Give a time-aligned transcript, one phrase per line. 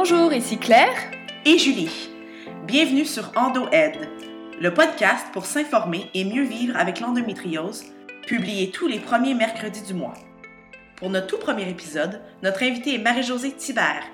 [0.00, 0.94] Bonjour, ici Claire
[1.44, 2.08] et Julie.
[2.68, 4.08] Bienvenue sur EndoAid,
[4.60, 7.82] le podcast pour s'informer et mieux vivre avec l'endométriose,
[8.24, 10.14] publié tous les premiers mercredis du mois.
[10.94, 14.04] Pour notre tout premier épisode, notre invitée est Marie-Josée Thibert,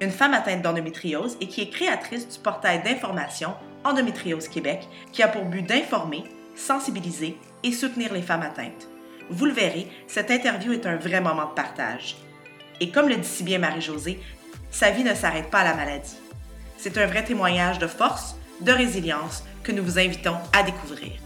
[0.00, 5.28] une femme atteinte d'endométriose et qui est créatrice du portail d'information Endométriose Québec, qui a
[5.28, 6.22] pour but d'informer,
[6.54, 8.88] sensibiliser et soutenir les femmes atteintes.
[9.28, 12.14] Vous le verrez, cette interview est un vrai moment de partage.
[12.80, 14.20] Et comme le dit si bien Marie-Josée,
[14.72, 16.16] sa vie ne s'arrête pas à la maladie.
[16.78, 21.21] C'est un vrai témoignage de force, de résilience que nous vous invitons à découvrir.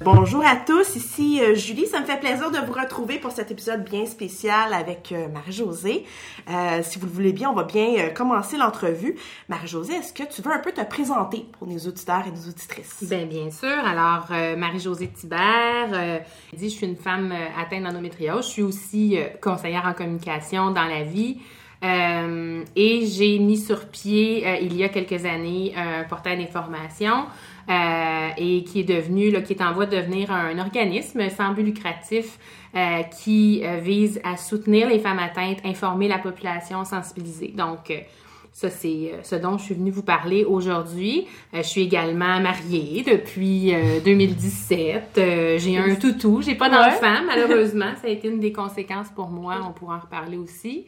[0.00, 1.86] Bonjour à tous, ici euh, Julie.
[1.86, 6.04] Ça me fait plaisir de vous retrouver pour cet épisode bien spécial avec euh, Marie-Josée.
[6.48, 9.16] Euh, si vous le voulez bien, on va bien commencer l'entrevue.
[9.48, 13.02] Marie-Josée, est-ce que tu veux un peu te présenter pour nos auditeurs et nos auditrices?
[13.02, 13.68] Bien, bien sûr.
[13.68, 16.22] Alors, Marie-Josée Thibert,
[16.56, 18.46] je suis une femme atteinte d'endométriose.
[18.46, 21.38] Je suis aussi conseillère en communication dans la vie.
[21.82, 27.26] Et j'ai mis sur pied il y a quelques années un portail d'information
[27.68, 31.52] euh, et qui est devenu, là, qui est en voie de devenir un organisme sans
[31.52, 32.38] but lucratif
[32.74, 37.48] euh, qui euh, vise à soutenir les femmes atteintes, informer la population, sensibiliser.
[37.48, 37.92] Donc,
[38.52, 41.26] ça, c'est ce dont je suis venue vous parler aujourd'hui.
[41.52, 43.72] je suis également mariée depuis
[44.04, 45.20] 2017.
[45.58, 46.40] j'ai un toutou.
[46.40, 47.92] J'ai pas d'enfant, malheureusement.
[48.00, 49.60] Ça a été une des conséquences pour moi.
[49.68, 50.86] On pourra en reparler aussi.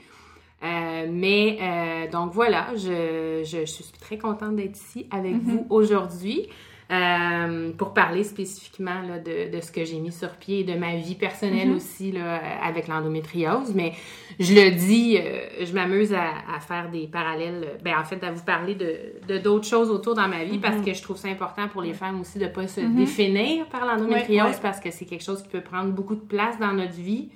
[0.63, 5.45] Mais donc voilà, je, je, je, suis très contente d'être ici avec mm-hmm.
[5.45, 6.49] vous aujourd'hui.
[6.91, 10.75] Euh, pour parler spécifiquement là, de, de, ce que j'ai mis sur pied et de
[10.75, 11.77] ma vie personnelle mm-hmm.
[11.77, 13.73] aussi là, avec l'endométriose.
[13.77, 13.93] Mais
[14.41, 18.33] je le dis, euh, je m'amuse à, à, faire des parallèles, ben, en fait, à
[18.33, 20.85] vous parler de d'autres choses autour dans ma vie parce mm-hmm.
[20.85, 23.87] que je trouve ça important pour les femmes aussi de ne pas se définir par
[23.87, 27.29] l'endométriose parce que c'est quelque chose qui peut prendre beaucoup de place dans notre vie.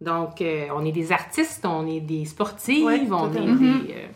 [0.00, 4.06] Donc, euh, on est des artistes, on est des sportives, on est des...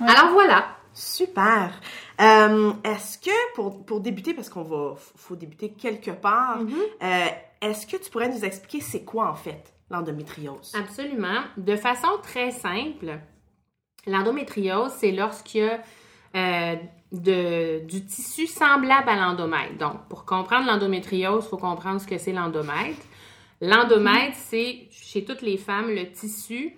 [0.00, 0.66] Alors voilà.
[0.94, 1.72] Super.
[2.20, 6.58] Euh, est-ce que, pour, pour débuter, parce qu'on va, faut débuter quelque part,
[7.02, 7.26] euh,
[7.62, 10.72] est-ce que tu pourrais nous expliquer c'est quoi en fait l'endométriose?
[10.78, 11.40] Absolument.
[11.56, 13.18] De façon très simple,
[14.06, 15.80] l'endométriose, c'est lorsqu'il y a
[16.36, 16.76] euh,
[17.12, 19.78] de, du tissu semblable à l'endomètre.
[19.78, 23.00] Donc, pour comprendre l'endométriose, il faut comprendre ce que c'est l'endomètre.
[23.62, 26.76] L'endomètre, c'est chez toutes les femmes le tissu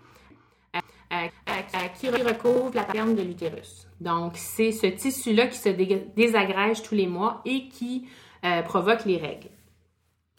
[1.99, 3.87] qui recouvre la perme de l'utérus.
[4.01, 5.71] Donc, c'est ce tissu-là qui se
[6.15, 8.07] désagrège tous les mois et qui
[8.45, 9.49] euh, provoque les règles.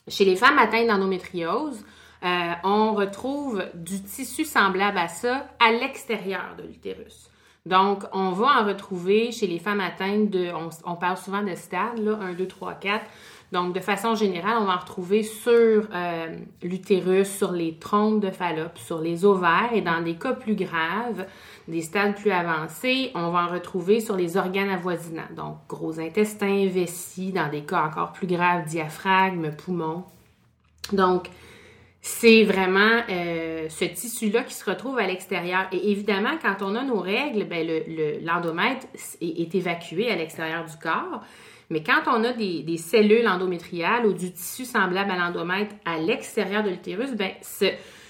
[0.07, 1.83] Chez les femmes atteintes d'endométriose,
[2.23, 7.31] euh, on retrouve du tissu semblable à ça à l'extérieur de l'utérus.
[7.65, 10.51] Donc, on va en retrouver chez les femmes atteintes de,
[10.85, 13.05] on, parle souvent de stades, là, 1, 2, 3, 4.
[13.55, 18.29] Donc, de façon générale, on va en retrouver sur euh, l'utérus, sur les trompes de
[18.29, 21.25] Fallope, sur les ovaires et dans des cas plus graves,
[21.69, 25.31] des stades plus avancés, on va en retrouver sur les organes avoisinants.
[25.37, 30.03] Donc, gros intestin, vessie, dans des cas encore plus graves, diaphragme, poumon.
[30.91, 31.29] Donc,
[32.01, 35.67] c'est vraiment euh, ce tissu-là qui se retrouve à l'extérieur.
[35.71, 37.65] Et évidemment, quand on a nos règles, ben,
[38.21, 38.85] l'endomètre
[39.21, 41.21] le, est, évacué à l'extérieur du corps.
[41.69, 46.63] Mais quand on a des, cellules endométriales ou du tissu semblable à l'endomètre à l'extérieur
[46.63, 47.65] de l'utérus, ben, ce,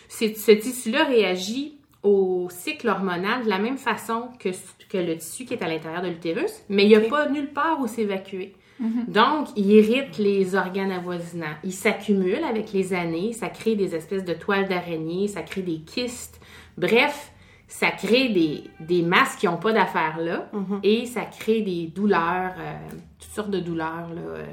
[0.09, 4.49] ce tissu-là réagit au cycle hormonal de la même façon que,
[4.89, 7.51] que le tissu qui est à l'intérieur de l'utérus, mais il n'y a pas nulle
[7.51, 8.53] part où s'évacuer.
[8.81, 9.11] Mm-hmm.
[9.11, 11.55] Donc, il irrite les organes avoisinants.
[11.63, 15.79] Il s'accumule avec les années, ça crée des espèces de toiles d'araignée, ça crée des
[15.79, 16.39] kystes.
[16.77, 17.31] Bref,
[17.67, 20.79] ça crée des, des masses qui n'ont pas d'affaires là mm-hmm.
[20.83, 22.73] et ça crée des douleurs, euh,
[23.19, 24.45] toutes sortes de douleurs là, euh,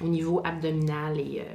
[0.00, 1.54] au niveau abdominal et euh,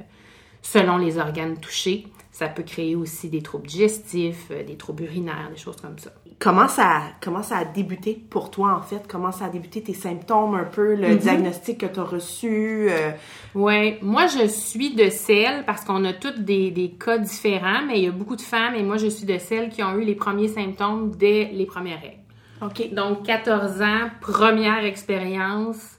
[0.62, 2.06] selon les organes touchés.
[2.30, 6.68] Ça peut créer aussi des troubles digestifs, des troubles urinaires, des choses comme ça comment
[6.68, 9.06] ça, comment ça a débuté pour toi, en fait?
[9.08, 11.18] Comment ça a débuté tes symptômes, un peu, le mm-hmm.
[11.18, 12.88] diagnostic que tu as reçu?
[12.90, 13.10] Euh?
[13.54, 17.98] Oui, moi, je suis de celles, parce qu'on a toutes des, des, cas différents, mais
[17.98, 20.04] il y a beaucoup de femmes, et moi, je suis de celles qui ont eu
[20.04, 22.16] les premiers symptômes dès les premières règles.
[22.62, 22.92] OK.
[22.92, 25.98] Donc, 14 ans, première expérience,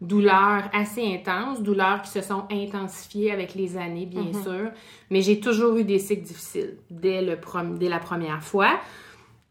[0.00, 4.42] douleurs assez intenses, douleurs qui se sont intensifiées avec les années, bien mm-hmm.
[4.42, 4.70] sûr,
[5.10, 7.38] mais j'ai toujours eu des cycles difficiles dès, le
[7.78, 8.78] dès la première fois.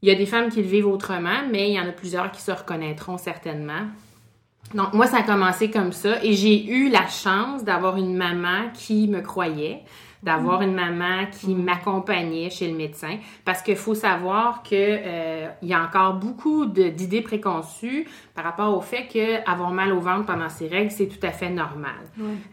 [0.03, 2.29] Il y a des femmes qui le vivent autrement, mais il y en a plusieurs
[2.29, 3.87] qui se reconnaîtront certainement.
[4.75, 8.69] Donc, moi, ça a commencé comme ça et j'ai eu la chance d'avoir une maman
[8.73, 9.81] qui me croyait.
[10.21, 15.67] d'avoir une maman qui m'accompagnait chez le médecin parce qu'il faut savoir que euh, il
[15.67, 20.25] y a encore beaucoup d'idées préconçues par rapport au fait que avoir mal au ventre
[20.25, 22.03] pendant ses règles c'est tout à fait normal.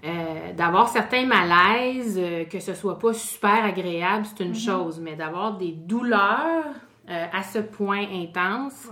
[0.05, 5.15] Euh, d'avoir certains malaises, euh, que ce soit pas super agréable, c'est une chose, mais
[5.15, 6.75] d'avoir des douleurs
[7.11, 8.89] à ce point intense,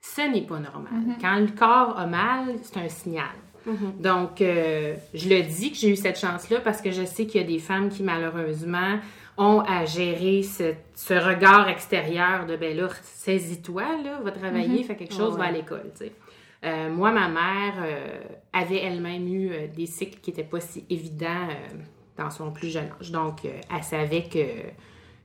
[0.00, 0.92] ce n'est pas normal.
[1.20, 3.34] Quand le corps a mal, c'est un signal.
[3.66, 4.00] Mm-hmm.
[4.00, 7.40] Donc, euh, je le dis que j'ai eu cette chance-là parce que je sais qu'il
[7.40, 8.98] y a des femmes qui, malheureusement,
[9.36, 14.86] ont à gérer ce, regard extérieur de ben là, saisis-toi, là, va travailler, mm-hmm.
[14.86, 15.90] fais quelque chose, va à l'école.
[16.64, 18.20] Euh, moi, ma mère euh,
[18.52, 21.48] avait elle-même eu des cycles qui n'étaient pas si évidents
[22.16, 23.10] dans son plus jeune âge.
[23.10, 24.38] Donc, elle savait que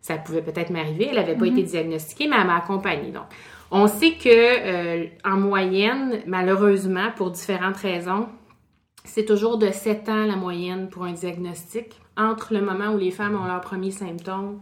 [0.01, 1.07] ça pouvait peut-être m'arriver.
[1.09, 1.59] Elle n'avait pas mm-hmm.
[1.59, 3.11] été diagnostiquée, mais elle m'a accompagnée.
[3.11, 3.25] Donc,
[3.71, 8.27] on sait que euh, en moyenne, malheureusement, pour différentes raisons,
[9.05, 13.11] c'est toujours de 7 ans la moyenne pour un diagnostic, entre le moment où les
[13.11, 14.59] femmes ont leurs premiers symptômes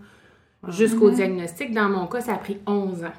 [0.68, 1.16] jusqu'au mhm.
[1.16, 1.74] diagnostic.
[1.74, 3.14] Dans mon cas, ça a pris 11 ans.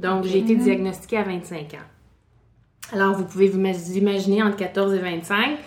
[0.00, 2.92] Donc, j'ai été diagnostiquée à 25 ans.
[2.92, 3.58] Alors, vous pouvez vous
[3.96, 5.58] imaginer entre 14 et 25,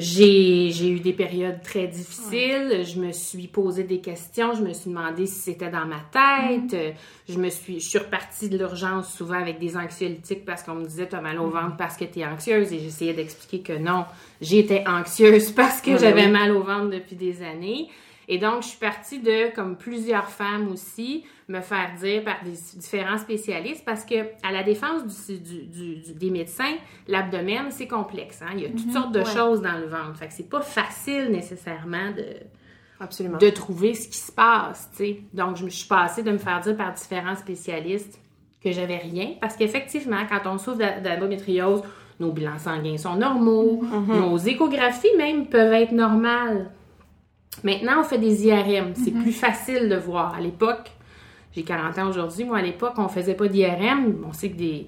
[0.00, 2.84] j'ai eu des périodes très difficiles.
[2.86, 4.54] Je me suis posé des questions.
[4.54, 6.72] Je me suis demandé si c'était dans ma tête.
[6.72, 6.94] Mm-hmm.
[7.28, 10.84] Je me suis, je suis repartie de l'urgence souvent avec des anxiolytiques parce qu'on me
[10.84, 14.04] disait t'as mal au ventre parce que t'es anxieuse et j'essayais d'expliquer que non,
[14.40, 17.88] j'étais anxieuse parce que j'avais mal au ventre depuis des années.
[18.28, 22.52] Et donc, je suis partie de, comme plusieurs femmes aussi, me faire dire par des
[22.76, 24.14] différents spécialistes parce que
[24.46, 26.74] à la défense du, des médecins,
[27.08, 28.42] l'abdomen, c'est complexe.
[28.42, 28.52] Hein?
[28.54, 28.92] Il y a toutes mhm.
[28.92, 30.16] sortes de choses dans le ventre.
[30.18, 32.26] Fait que c'est pas facile nécessairement de...
[33.00, 33.38] Absolument.
[33.38, 35.20] de trouver ce qui se passe, sais.
[35.32, 38.20] Donc, je me suis passée de me faire dire par différents spécialistes
[38.62, 41.82] que j'avais rien, parce qu'effectivement, quand on souffre d'endométriose,
[42.18, 44.18] nos bilans sanguins sont normaux, mhm.
[44.18, 46.72] nos échographies même peuvent être normales.
[47.64, 48.94] Maintenant, on fait des IRM.
[48.94, 49.22] C'est mhm.
[49.22, 50.34] plus facile de voir.
[50.34, 50.90] À l'époque,
[51.54, 54.24] j'ai 40 ans aujourd'hui, moi, à l'époque, on faisait pas d'IRM.
[54.28, 54.86] On sait que des...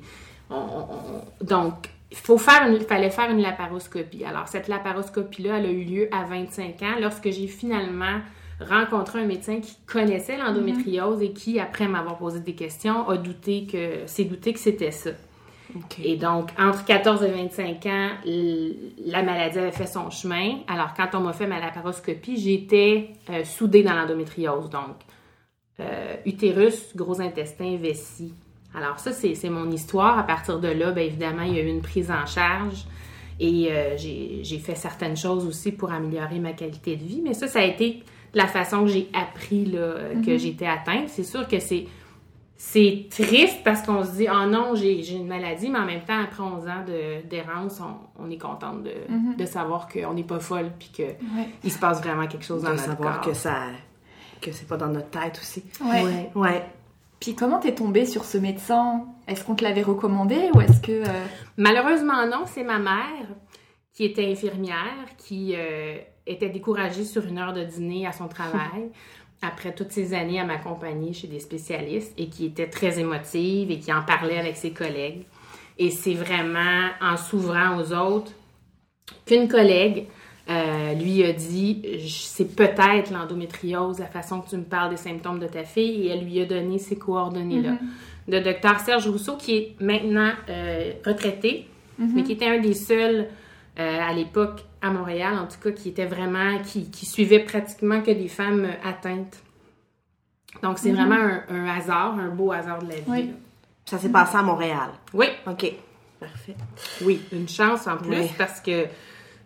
[1.42, 1.74] donc,
[2.10, 4.24] il faut faire fallait faire une laparoscopie.
[4.24, 8.20] Alors, cette laparoscopie-là, elle a eu lieu à 25 ans lorsque j'ai finalement
[8.60, 13.66] rencontré un médecin qui connaissait l'endométriose et qui, après m'avoir posé des questions, a douté
[13.66, 15.10] que, s'est douté que c'était ça.
[16.02, 20.58] Et donc, entre 14 et 25 ans, la maladie avait fait son chemin.
[20.68, 24.70] Alors, quand on m'a fait ma laparoscopie, j'étais euh, soudée dans l'endométriose.
[24.70, 24.96] Donc,
[25.80, 28.34] euh, utérus, gros intestin, vessie.
[28.74, 30.18] Alors, ça, c'est mon histoire.
[30.18, 32.84] À partir de là, bien évidemment, il y a eu une prise en charge.
[33.38, 37.22] Et euh, j'ai fait certaines choses aussi pour améliorer ma qualité de vie.
[37.24, 38.02] Mais ça, ça a été
[38.34, 40.38] la façon que j'ai appris là, que mm-hmm.
[40.38, 41.08] j'étais atteinte.
[41.08, 41.86] C'est sûr que c'est
[42.62, 46.22] c'est triste parce qu'on se dit oh non j'ai une maladie mais en même temps
[46.22, 46.84] après 11 ans
[47.24, 49.36] d'errance on, on, est contente de, mm-hmm.
[49.36, 51.14] de savoir qu'on n'est pas folle puis que
[51.64, 53.62] il se passe vraiment quelque chose dans notre savoir que ça
[54.42, 55.62] que c'est pas dans notre tête aussi.
[55.82, 56.30] Ouais.
[56.34, 56.64] Ouais,
[57.18, 59.06] puis comment t'es tombée sur ce médecin?
[59.26, 61.26] Est-ce qu'on te l'avait recommandé ou est-ce que euh,
[61.56, 63.26] malheureusement non c'est ma mère
[63.94, 65.96] qui était infirmière qui euh,
[66.26, 68.90] était découragée sur une heure de dîner à son travail
[69.42, 73.78] après toutes ces années à m'accompagner chez des spécialistes et qui était très émotive et
[73.78, 75.22] qui en parlait avec ses collègues.
[75.78, 78.32] Et c'est vraiment en s'ouvrant aux autres
[79.26, 80.06] qu'une collègue
[80.50, 85.38] euh, lui a dit c'est peut-être l'endométriose, la façon que tu me parles des symptômes
[85.38, 87.72] de ta fille, et elle lui a donné ces coordonnées-là.
[87.72, 88.30] Mm-hmm.
[88.30, 91.66] De docteur Serge Rousseau, qui est maintenant euh, retraité,
[92.00, 92.10] mm-hmm.
[92.14, 93.28] mais qui était un des seuls
[93.78, 98.02] euh, à l'époque à Montréal, en tout cas, qui était vraiment, qui, qui suivait pratiquement
[98.02, 99.42] que des femmes atteintes.
[100.62, 100.96] Donc, c'est mhm.
[100.96, 103.02] vraiment un, hasard, un beau hasard de la vie.
[103.06, 103.34] Oui.
[103.84, 104.90] Ça s'est passé à Montréal.
[105.14, 105.26] Oui.
[105.46, 105.72] OK.
[106.18, 106.56] Parfait.
[107.02, 108.86] Oui, une chance en plus parce que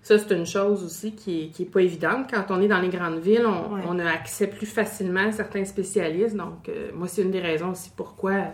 [0.02, 2.31] ça, c'est une chose aussi qui est, qui est pas évidente.
[2.31, 5.64] Quand on est dans les grandes villes, on, on a accès plus facilement à certains
[5.64, 6.37] spécialistes.
[6.37, 8.49] Donc, euh, moi, c'est une des raisons aussi pourquoi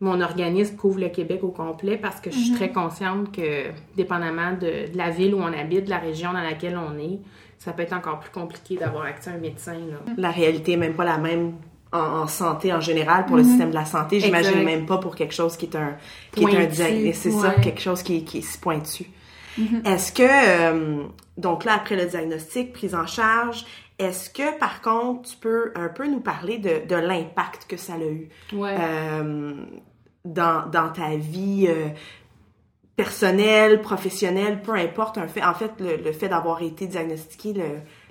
[0.00, 2.56] mon organisme couvre le Québec au complet parce que je suis mhm.
[2.56, 6.76] très consciente que, dépendamment de, la ville où on habite, de la région dans laquelle
[6.78, 7.18] on est,
[7.58, 9.76] ça peut être encore plus compliqué d'avoir accès à un médecin.
[10.18, 11.54] La réalité n'est même pas la même
[11.92, 13.48] en, santé en général pour le mhm.
[13.48, 14.20] système de la santé.
[14.20, 15.96] J'imagine même pas pour quelque chose qui est un,
[16.32, 17.14] qui est un diagnostic.
[17.14, 19.06] C'est ça, quelque chose qui, qui est si pointu.
[19.56, 19.82] Mhm.
[19.86, 21.04] Est-ce que, euh,
[21.38, 23.64] donc là, après le diagnostic, prise en charge,
[23.98, 27.98] est-ce que, par contre, tu peux un peu nous parler de, l'impact que ça a
[27.98, 29.54] eu euh,
[30.24, 31.88] dans, ta vie euh,
[32.94, 37.54] personnelle, professionnelle, peu importe, un fait, en fait, le, fait d'avoir été diagnostiqué,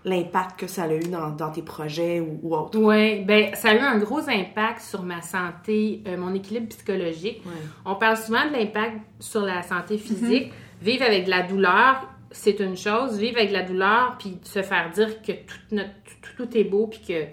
[0.06, 2.80] l'impact que ça a eu dans, tes projets ou, autre?
[2.80, 7.44] Oui, ben ça a eu un gros impact sur ma santé, euh, mon équilibre psychologique.
[7.86, 10.48] On parle souvent de l'impact sur la santé physique.
[10.48, 10.84] Mm-hmm.
[10.84, 14.90] Vivre avec de la douleur, c'est une chose, vivre avec la douleur, puis se faire
[14.92, 15.90] dire que tout, notre,
[16.22, 17.24] tout, tout est beau, puis que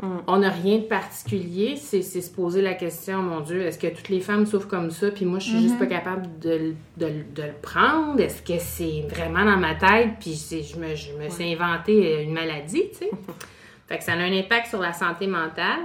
[0.00, 0.18] Mm.
[0.28, 4.10] on n'a rien de particulier, c'est se poser la question, mon Dieu, est-ce que toutes
[4.10, 7.06] les femmes souffrent comme ça, puis moi, je suis juste pas capable de, le- de
[7.06, 8.20] le- de le prendre?
[8.20, 12.22] Est-ce que c'est vraiment dans ma tête, puis c'est- je me, je me suis inventé
[12.22, 13.10] une maladie, tu sais?
[13.88, 15.80] fait que ça a un impact sur la santé mentale.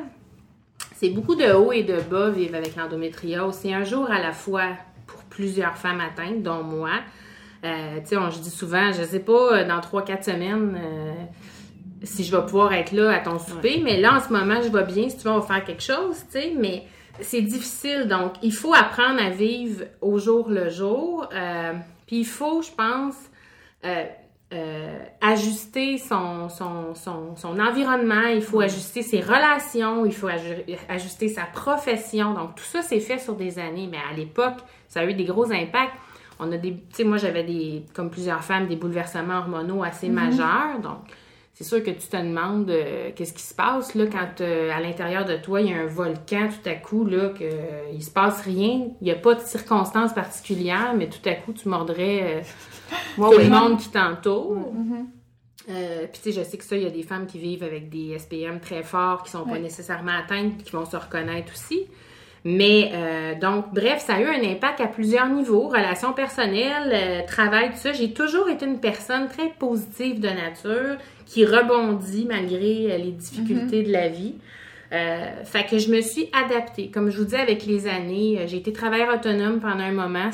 [0.96, 3.56] C'est beaucoup de haut et de bas vivre avec l'endométriose.
[3.56, 4.68] C'est un jour à la fois
[5.08, 6.92] pour plusieurs femmes atteintes, dont moi.
[7.64, 11.14] Euh, tu sais, on- je dis souvent, je sais pas, euh, dans 3-4 semaines, euh,
[12.04, 14.68] si je vais pouvoir être là à ton souper, mais là, en ce moment, je
[14.70, 16.84] vais bien, si tu veux, on va faire quelque chose, tu sais, mais
[17.22, 18.08] c'est difficile.
[18.10, 21.28] Donc, il faut apprendre à vivre au jour le jour.
[21.34, 21.74] euh,
[22.06, 23.16] Puis il faut, je pense,
[23.86, 24.04] euh,
[24.54, 30.66] euh, ajuster son, son, son, son environnement, il faut ajuster ses relations, il faut aju-
[30.90, 32.34] ajuster sa profession.
[32.34, 33.88] Donc, tout ça, c'est fait sur des années.
[33.90, 34.58] Mais à l'époque,
[34.90, 35.94] ça a eu des gros impacts.
[36.48, 40.10] On a des, tu sais, moi, j'avais des, comme plusieurs femmes, des bouleversements hormonaux assez
[40.10, 40.80] majeurs.
[40.82, 41.00] Donc,
[41.54, 44.80] c'est sûr que tu te demandes euh, qu'est-ce qui se passe là quand euh, à
[44.82, 48.04] l'intérieur de toi il y a un volcan tout à coup là que euh, il
[48.04, 51.70] se passe rien, il n'y a pas de circonstances particulières, mais tout à coup tu
[51.70, 52.42] mordrais euh,
[53.16, 54.58] tout le monde qui t'entoure.
[55.70, 57.64] Euh, Puis tu sais, je sais que ça, il y a des femmes qui vivent
[57.64, 61.88] avec des SPM très forts, qui sont pas nécessairement atteintes, qui vont se reconnaître aussi.
[62.46, 67.26] Mais euh, donc, bref, ça a eu un impact à plusieurs niveaux, relations personnelles, euh,
[67.26, 67.94] travail, tout ça.
[67.94, 73.84] J'ai toujours été une personne très positive de nature, qui rebondit malgré euh, les difficultés
[73.84, 74.36] de la vie.
[74.92, 76.92] Euh, fait que je me suis adaptée.
[76.92, 80.30] Comme je vous dis, avec les années, euh, j'ai été travailleur autonome pendant un moment.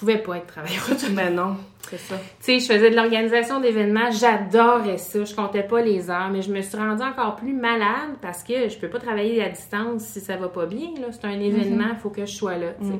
[0.00, 1.14] Je pouvais pas être travailleur autonome.
[1.14, 1.56] Ben non,
[1.90, 2.16] c'est ça.
[2.16, 6.40] Tu sais, je faisais de l'organisation d'événements, j'adorais ça, je comptais pas les heures, mais
[6.40, 10.04] je me suis rendue encore plus malade parce que je peux pas travailler à distance
[10.04, 11.08] si ça va pas bien, là.
[11.10, 12.98] C'est un événement, il faut que je sois là, sais.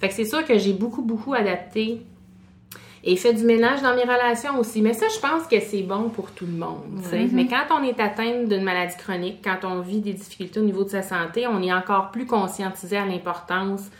[0.00, 2.02] Fait que c'est sûr que j'ai beaucoup, beaucoup adapté
[3.02, 4.82] et fait du ménage dans mes relations aussi.
[4.82, 7.26] Mais ça, je pense que c'est bon pour tout le monde, sais.
[7.32, 10.84] Mais quand on est atteinte d'une maladie chronique, quand on vit des difficultés au niveau
[10.84, 13.90] de sa santé, on est encore plus conscientisé à l'importance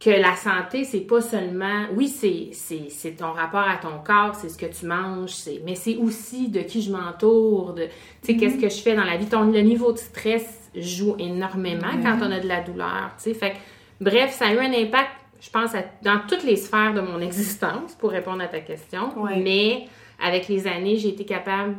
[0.00, 4.56] que la santé, c'est pas seulement, oui, c'est, ton rapport à ton corps, c'est ce
[4.56, 7.86] que tu manges, c'est, mais c'est aussi de qui je m'entoure, de,
[8.22, 9.26] tu sais, qu'est-ce que je fais dans la vie.
[9.26, 13.34] Ton, le niveau de stress joue énormément quand on a de la douleur, tu sais.
[13.34, 13.56] Fait que,
[14.00, 17.18] bref, ça a eu un impact, je pense, à- dans toutes les sphères de mon
[17.28, 19.20] existence, pour répondre à ta question.
[19.20, 19.40] Ouais.
[19.40, 19.88] Mais
[20.22, 21.76] avec les années, j'ai été capable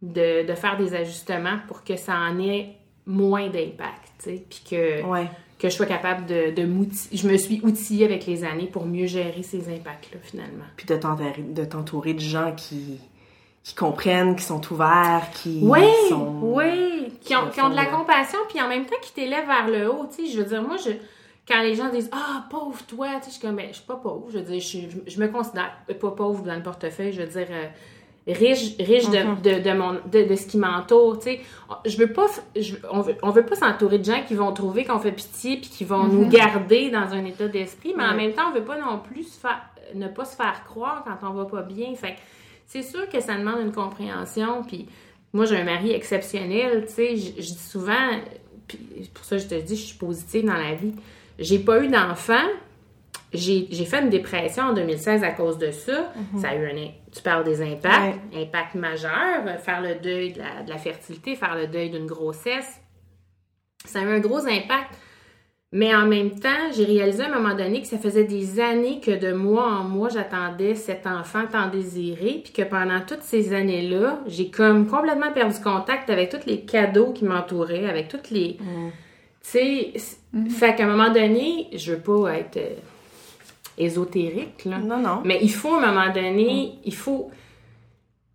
[0.00, 4.62] de, de faire des ajustements pour que ça en ait moins d'impact, tu sais, puis
[4.70, 5.26] que Ouais.
[5.62, 7.16] Que je sois capable de, de m'outiller.
[7.16, 10.64] Je me suis outillée avec les années pour mieux gérer ces impacts-là, finalement.
[10.76, 10.96] Puis de
[11.64, 12.98] t'entourer de, gens qui,
[13.62, 16.40] qui comprennent, qui sont ouverts, qui Oui, sont...
[16.42, 19.68] oui, qui ont, qui ont de la compassion, puis en même temps qui t'élèvent vers
[19.68, 20.32] le haut, tu sais.
[20.32, 20.90] Je veux dire, moi, je,
[21.46, 23.96] quand les gens disent «Ah, pauvre toi», tu sais, je suis comme, je suis pas
[23.96, 24.26] pauvre.
[24.30, 27.46] Je veux dire, je, je, me considère pas pauvre dans le portefeuille, je veux dire...
[27.50, 27.68] euh,
[28.26, 29.40] riche riche de, Mhm.
[29.42, 31.40] de, de, mon, de, de ce qui m'entoure, tu sais.
[31.84, 32.26] Je veux pas...
[32.54, 35.56] je- on, veut, on veut pas s'entourer de gens qui vont trouver qu'on fait pitié
[35.56, 38.16] puis qui vont nous garder dans un état d'esprit, mais en Mhm.
[38.16, 39.60] Même temps, on veut pas non plus se faire,
[39.94, 41.94] ne pas se faire croire quand on va pas bien.
[41.96, 42.14] Fait
[42.66, 44.86] c'est sûr que ça demande une compréhension, puis
[45.32, 48.08] moi, j'ai un mari exceptionnel, tu sais, je, je dis souvent,
[48.68, 48.78] puis
[49.12, 50.94] pour ça, je te dis, je suis positive dans la vie.
[51.38, 52.46] J'ai pas eu d'enfant.
[53.34, 56.12] J'ai fait une dépression en 2016 à cause de ça.
[56.38, 56.88] Ça a eu un...
[57.12, 58.18] Tu parles des impacts.
[58.34, 59.58] Impact majeur.
[59.64, 62.80] Faire le deuil de la, de la fertilité, faire le deuil d'une grossesse.
[63.84, 64.90] Ça a eu un gros impact.
[65.74, 69.00] Mais en même temps, j'ai réalisé à un moment donné que ça faisait des années
[69.00, 73.54] que de mois en mois, j'attendais cet enfant tant désiré, puis que pendant toutes ces
[73.54, 78.58] années-là, j'ai comme complètement perdu contact avec tous les cadeaux qui m'entouraient, avec toutes les...
[78.60, 78.90] Mm.
[78.90, 80.16] Tu sais, c-
[80.50, 82.74] fait qu'à un moment donné, je veux pas être euh,
[83.78, 84.78] ésotérique, là.
[84.78, 85.22] Non, non.
[85.24, 87.30] Mais il faut, à un moment donné, il faut.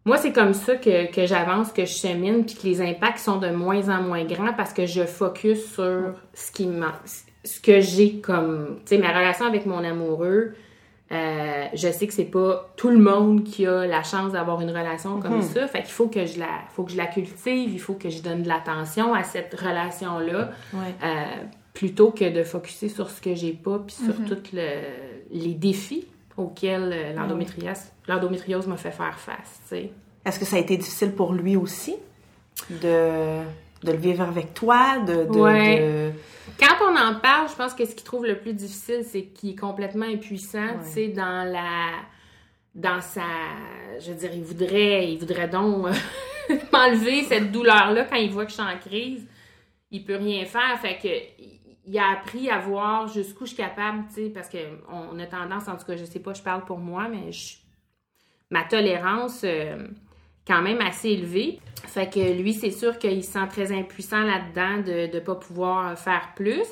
[0.06, 3.38] Moi, c'est comme ça que, que j'avance, que je chemine, puis que les impacts sont
[3.38, 7.02] de moins en moins grands parce que je focus sur ce qui m'a-
[7.44, 8.80] ce que j'ai comme.
[8.86, 10.54] Tu sais, ma relation avec mon amoureux.
[11.10, 14.70] euh, je sais que c'est pas tout le monde qui a la chance d'avoir une
[14.72, 15.66] relation comme ça.
[15.68, 18.22] Fait qu'il faut que je la, faut que je la cultive, il faut que je
[18.22, 20.96] donne de l'attention à cette relation-là Ouais.
[21.04, 21.24] euh,
[21.78, 26.92] plutôt que de focuser sur ce que j'ai pas puis sur tous les défis auxquels
[26.94, 27.14] euh,
[28.08, 29.62] l'endométriose m'a fait faire face.
[30.26, 31.96] Est-ce que ça a été difficile pour lui aussi
[32.70, 33.40] de,
[33.84, 35.26] de le vivre avec toi, de...
[35.26, 35.80] de, Ouais.
[35.80, 36.12] de-
[36.60, 39.52] Quand on en parle, je pense que ce qu'il trouve le plus difficile, c'est qu'il
[39.52, 41.08] est complètement impuissant, Ouais.
[41.10, 41.92] dans la
[42.74, 43.22] dans sa
[44.00, 45.88] je veux dire, il voudrait il voudrait donc
[46.74, 49.26] m'enlever cette douleur là quand il voit que je suis en crise.
[49.90, 51.08] Il peut rien faire, fait que
[51.88, 54.58] il- a appris à voir jusqu'où je suis capable, tu sais, parce que
[54.92, 57.58] on a tendance, en tout cas, je sais pas, je parle pour moi, mais je,
[58.52, 59.46] ma tolérance
[60.46, 61.60] quand même assez élevée.
[61.86, 65.98] Fait que lui, c'est sûr qu'il se sent très impuissant là-dedans de ne pas pouvoir
[65.98, 66.68] faire plus.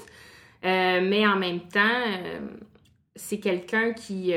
[0.64, 2.04] mais en même temps,
[3.16, 4.34] c'est quelqu'un qui,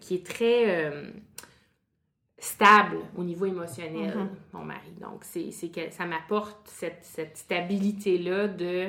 [0.00, 0.92] qui est très
[2.40, 4.58] stable au niveau émotionnel, mm-hmm.
[4.58, 4.92] mon mari.
[5.00, 8.88] Donc, c'est que ça m'apporte cette, cette stabilité-là de,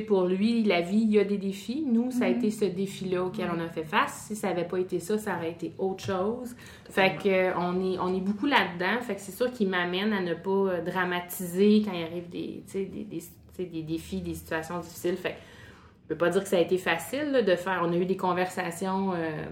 [0.00, 1.84] pour lui, la vie, il y a des défis.
[1.86, 2.36] Nous, ça a mm-hmm.
[2.38, 4.24] été ce défi-là auquel on a fait face.
[4.28, 6.56] Si ça n'avait pas été ça, ça aurait été autre chose.
[6.88, 9.00] Fait que on est, on est beaucoup là-dedans.
[9.02, 12.64] Fait que c'est sûr qu'il m'amène à ne pas euh, dramatiser quand il arrive des,
[12.72, 15.16] des, des, des, défis, des situations difficiles.
[15.16, 15.36] Fait que
[16.04, 17.82] je peux pas dire que ça a été facile de faire.
[17.84, 19.12] On a eu des conversations...
[19.12, 19.44] Euh,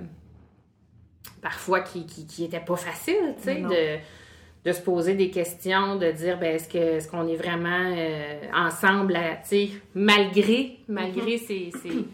[1.43, 3.99] parfois qui, qui, était pas facile, tu sais, de,
[4.65, 8.41] de, se poser des questions, de dire, ben, est-ce, que, est-ce qu'on est vraiment euh,
[8.55, 11.47] ensemble, tu sais, malgré, malgré mm-hmm.
[11.47, 12.05] ces, ces,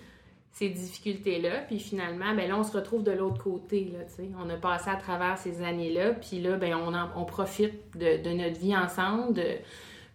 [0.53, 1.63] ces, difficultés-là.
[1.67, 4.31] Puis finalement, ben là, on se retrouve de l'autre côté, là, tu sais.
[4.43, 8.31] On a passé à travers ces années-là, puis là, ben, on, on profite de, de,
[8.31, 9.35] notre vie ensemble.
[9.35, 9.43] De...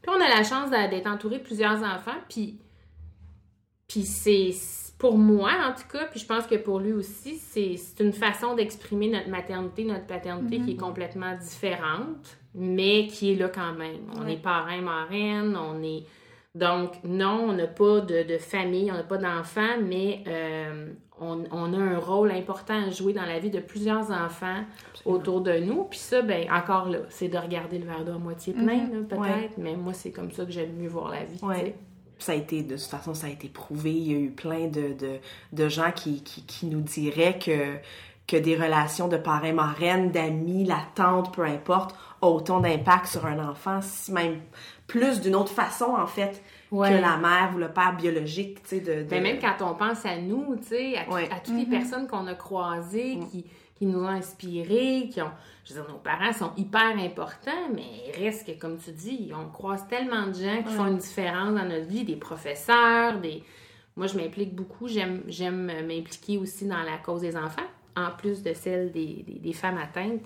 [0.01, 2.59] Puis on a la chance d'être entouré de plusieurs enfants, puis,
[3.87, 4.51] puis c'est
[5.01, 8.53] pour moi, en tout cas, puis je pense que pour lui aussi, c'est une façon
[8.53, 10.79] d'exprimer notre maternité, notre paternité qui est mhm.
[10.79, 14.01] complètement différente, mais qui est là quand même.
[14.15, 16.03] On est parrain, marraine, on est...
[16.53, 21.77] Donc, non, on n'a pas de, famille, on n'a pas d'enfants, mais euh, on, a
[21.77, 24.63] un rôle important à jouer dans la vie de plusieurs enfants
[25.05, 25.85] autour de nous.
[25.85, 29.07] Puis ça, ben encore là, c'est de regarder le verre d'eau à moitié plein, mhm.
[29.07, 31.39] peut-être, mais moi, c'est comme ça que j'aime mieux voir la vie
[32.23, 33.91] ça a été, de toute façon, ça a été prouvé.
[33.91, 34.95] Il y a eu plein de,
[35.51, 37.77] de, gens qui, qui, nous diraient que,
[38.27, 43.25] que des relations de parrain marraine, d'amis, la tante, peu importe, ont autant d'impact sur
[43.25, 44.39] un enfant, si même
[44.87, 48.79] plus d'une autre façon, en fait, que la mère ou le père biologique, tu sais,
[48.79, 51.05] de, ben, même quand on pense à nous, tu sais, à,
[51.43, 51.69] toutes les mm-hmm.
[51.69, 53.27] personnes qu'on a croisées, mm.
[53.29, 53.45] qui
[53.81, 55.31] qui nous ont inspirés, qui ont...
[55.63, 59.31] Je veux dire, nos parents sont hyper importants, mais il reste que, comme tu dis,
[59.35, 63.43] on croise tellement de gens qui font une différence dans notre vie, des professeurs, des...
[63.95, 64.87] Moi, je m'implique beaucoup.
[64.87, 69.53] J'aime, j'aime m'impliquer aussi dans la cause des enfants, en plus de celle des, des,
[69.53, 70.23] femmes atteintes.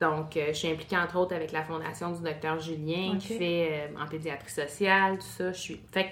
[0.00, 3.68] Donc, euh, je suis impliquée, entre autres, avec la fondation du docteur Julien, qui fait
[3.70, 5.52] euh, en pédiatrie sociale, tout ça.
[5.52, 5.80] Je suis...
[5.92, 6.10] Fait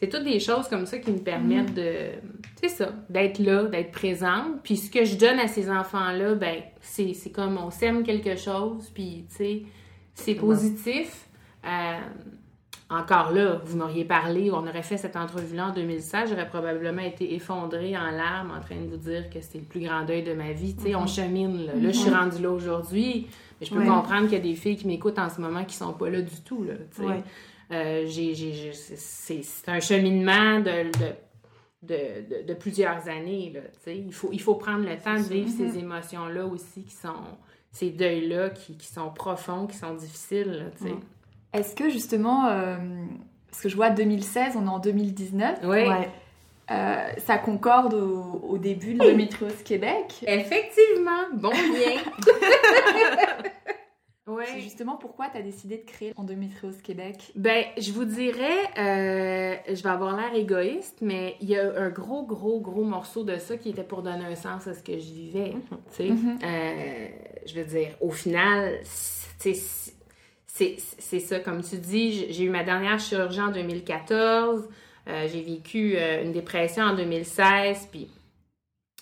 [0.00, 2.12] c'est toutes des choses comme ça qui me permettent de,
[2.60, 4.62] c'est ça, d'être là, d'être présente.
[4.62, 8.90] Puis ce que je donne à ces enfants-là, ben, c'est, comme on sème quelque chose,
[8.94, 9.62] puis tu sais,
[10.14, 11.26] c'est positif.
[11.66, 11.98] Euh,
[12.88, 17.34] encore là, vous m'auriez parlé, on aurait fait cette entrevue-là en 2016, j'aurais probablement été
[17.34, 20.32] effondrée en larmes en train de vous dire que c'était le plus grand deuil de
[20.32, 20.74] ma vie.
[20.74, 21.14] Tu sais, on mm-hmm.
[21.14, 21.74] chemine, là.
[21.74, 22.14] Là, je suis mm-hmm.
[22.14, 23.28] rendue là aujourd'hui,
[23.60, 25.76] mais je peux comprendre qu'il y a des filles qui m'écoutent en ce moment qui
[25.76, 27.22] sont pas là du tout, là, tu sais.
[27.72, 30.90] Euh, c'est un cheminement de,
[31.82, 33.52] de, de, plusieurs années.
[33.54, 37.14] Là, il, faut, il faut prendre le temps de vivre ces émotions-là aussi, qui sont
[37.70, 40.72] ces deuils-là qui, qui, sont profonds, qui sont difficiles.
[40.80, 40.88] Mm.
[41.52, 42.76] Est-ce que justement, euh,
[43.50, 45.60] parce que je vois 2016, on est en 2019.
[45.64, 45.84] Oui.
[46.72, 50.24] Euh, ça concorde au, au début de l'Ométriose Québec?
[50.26, 52.00] Effectivement, bon lien.
[54.46, 57.32] C'est justement pourquoi tu as décidé de créer Endométriose Québec.
[57.34, 61.90] Ben, je vous dirais, euh, je vais avoir l'air égoïste, mais il y a un
[61.90, 64.92] gros, gros, gros morceau de ça qui était pour donner un sens à ce que
[64.92, 65.54] je vivais.
[65.96, 66.38] Tu sais, mhm.
[66.42, 67.08] euh,
[67.46, 69.54] je veux dire, au final, c'est
[71.20, 74.68] ça, comme tu dis, j'ai eu ma dernière chirurgie en 2014,
[75.08, 78.10] euh, j'ai vécu une dépression en 2016, puis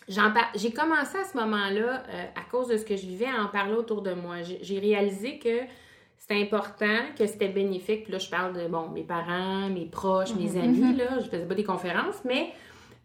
[0.09, 3.49] j'ai commencé à ce moment-là, euh, à cause de ce que je vivais, à en
[3.49, 4.37] parler autour de moi.
[4.43, 5.61] J'ai réalisé que
[6.17, 8.05] c'était important, que c'était bénéfique.
[8.05, 10.97] Puis là, je parle de, bon, mes parents, mes proches, mes mhm, amis, mhm.
[10.99, 11.19] là.
[11.21, 12.53] Je faisais pas des conférences, mais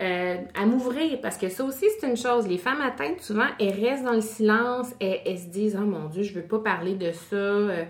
[0.02, 2.48] euh, à m'ouvrir, parce que ça aussi, c'est une chose.
[2.48, 6.08] Les femmes atteintes, souvent, elles restent dans le silence, et elles se disent, oh mon
[6.08, 7.36] Dieu, je veux pas parler de ça.
[7.36, 7.84] Euh,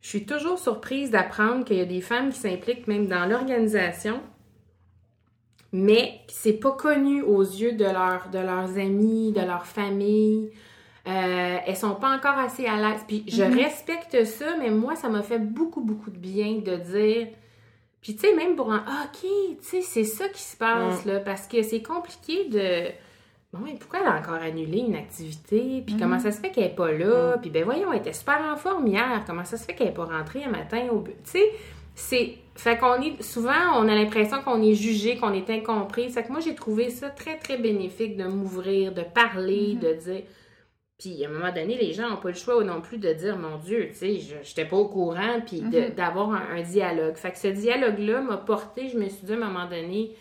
[0.00, 4.20] je suis toujours surprise d'apprendre qu'il y a des femmes qui s'impliquent même dans l'organisation
[5.72, 10.50] mais c'est pas connu aux yeux de, leur, de leurs amis, de leur famille.
[11.08, 13.00] Euh, elles sont pas encore assez à l'aise.
[13.08, 13.58] Puis je mhm.
[13.58, 17.28] respecte ça, mais moi, ça m'a fait beaucoup, beaucoup de bien de dire.
[18.02, 21.20] Puis tu sais, même pour un OK, tu sais, c'est ça qui se passe, là,
[21.20, 22.90] parce que c'est compliqué de.
[23.52, 25.82] Bon, mais pourquoi elle a encore annulé une activité?
[25.86, 26.22] Puis comment mhm.
[26.22, 27.36] ça se fait qu'elle n'est pas là?
[27.40, 29.22] Puis ben voyons, elle était super en forme hier.
[29.26, 31.16] Comment ça se fait qu'elle n'est pas rentrée un matin au but?
[31.24, 31.52] Tu sais,
[31.94, 36.10] c'est fait qu'on est souvent on a l'impression qu'on est jugé, qu'on est incompris.
[36.10, 39.78] Fait que moi j'ai trouvé ça très très bénéfique de m'ouvrir, de parler, mm-hmm.
[39.78, 40.22] de dire
[41.02, 43.36] puis à un moment donné, les gens n'ont pas le choix non plus de dire
[43.36, 45.96] mon Dieu, tu sais, je n'étais pas au courant, puis mm-hmm.
[45.96, 47.16] d'avoir un, dialogue.
[47.16, 50.14] Fait que ce dialogue-là m'a porté, je me suis dit à un moment donné,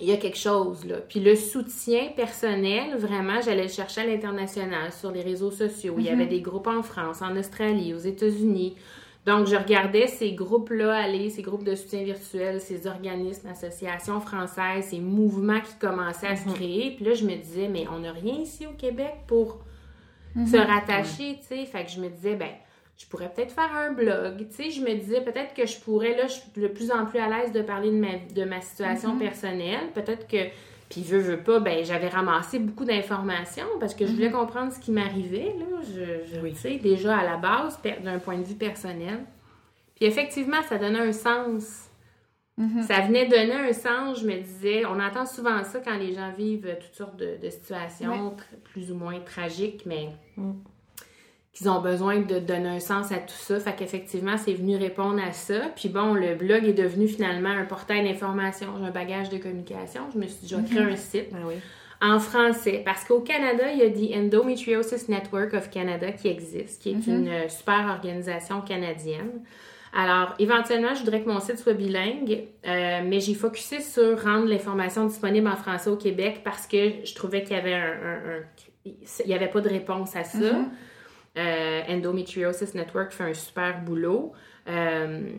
[0.00, 0.96] il y a quelque chose là.
[0.96, 5.94] Puis le soutien personnel, vraiment, j'allais le chercher à l'international, sur les réseaux sociaux.
[5.96, 8.76] Il y avait des groupes en France, en Australie, aux États-Unis.
[9.26, 14.88] Donc, je regardais ces groupes-là aller, ces groupes de soutien virtuel, ces organismes, associations françaises,
[14.90, 16.94] ces mouvements qui commençaient à se créer.
[16.96, 19.60] Puis là, je me disais, mais on n'a rien ici au Québec pour
[20.34, 21.64] se rattacher, tu sais.
[21.64, 22.50] Fait que je me disais, ben,
[22.96, 24.46] je pourrais peut-être faire un blog.
[24.48, 27.06] Tu sais, je me disais peut-être que je pourrais, là, je suis de plus en
[27.06, 29.90] plus à l'aise de parler de ma, de ma situation personnelle.
[29.94, 30.48] Peut-être que,
[30.94, 34.78] puis veux, veux pas, ben j'avais ramassé beaucoup d'informations parce que je voulais comprendre ce
[34.78, 35.80] qui m'arrivait, là.
[35.82, 39.24] Je, je tu sais, déjà à la base, d'un point de vue personnel.
[39.96, 41.90] Puis effectivement, ça donnait un sens.
[42.86, 46.30] Ça venait donner un sens, je me disais, on entend souvent ça quand les gens
[46.30, 50.10] vivent toutes sortes de, de situations plus ou moins tragiques, mais
[51.54, 53.60] qu'ils ont besoin de donner un sens à tout ça.
[53.60, 55.60] Fait qu'effectivement, c'est venu répondre à ça.
[55.76, 60.02] Puis bon, le blog est devenu finalement un portail d'information, un bagage de communication.
[60.12, 61.28] Je me suis vais créer un site.
[61.32, 61.54] Ah oui.
[62.02, 66.82] En français, parce qu'au Canada, il y a The Endometriosis Network of Canada qui existe,
[66.82, 69.30] qui est une euh, super organisation canadienne.
[69.96, 74.46] Alors, éventuellement, je voudrais que mon site soit bilingue, euh, mais j'ai focusé sur rendre
[74.46, 78.38] l'information disponible en français au Québec parce que je trouvais qu'il y avait un, un-
[78.38, 78.90] un-
[79.24, 80.38] il y avait pas de réponse à ça.
[81.36, 84.32] Euh, Endometriosis Network fait un super boulot.
[84.68, 85.30] Euh,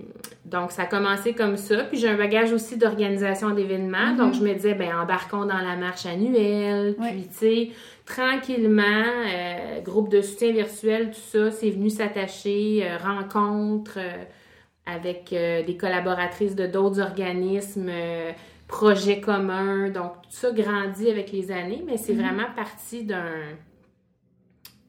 [0.43, 1.86] donc, ça a commencé comme ça.
[1.86, 4.13] Puis, j'ai un bagage aussi d'organisation d'événements.
[4.13, 6.95] Donc, je me disais, ben embarquons dans la marche annuelle.
[6.99, 7.69] Puis, tu sais,
[8.05, 13.99] tranquillement, euh, groupe de soutien virtuel, tout ça, c'est venu s'attacher, rencontres
[14.86, 17.89] avec des collaboratrices de d'autres organismes,
[18.67, 19.89] projets communs.
[19.89, 23.31] Donc, tout ça grandit avec les années, mais c'est vraiment parti d'un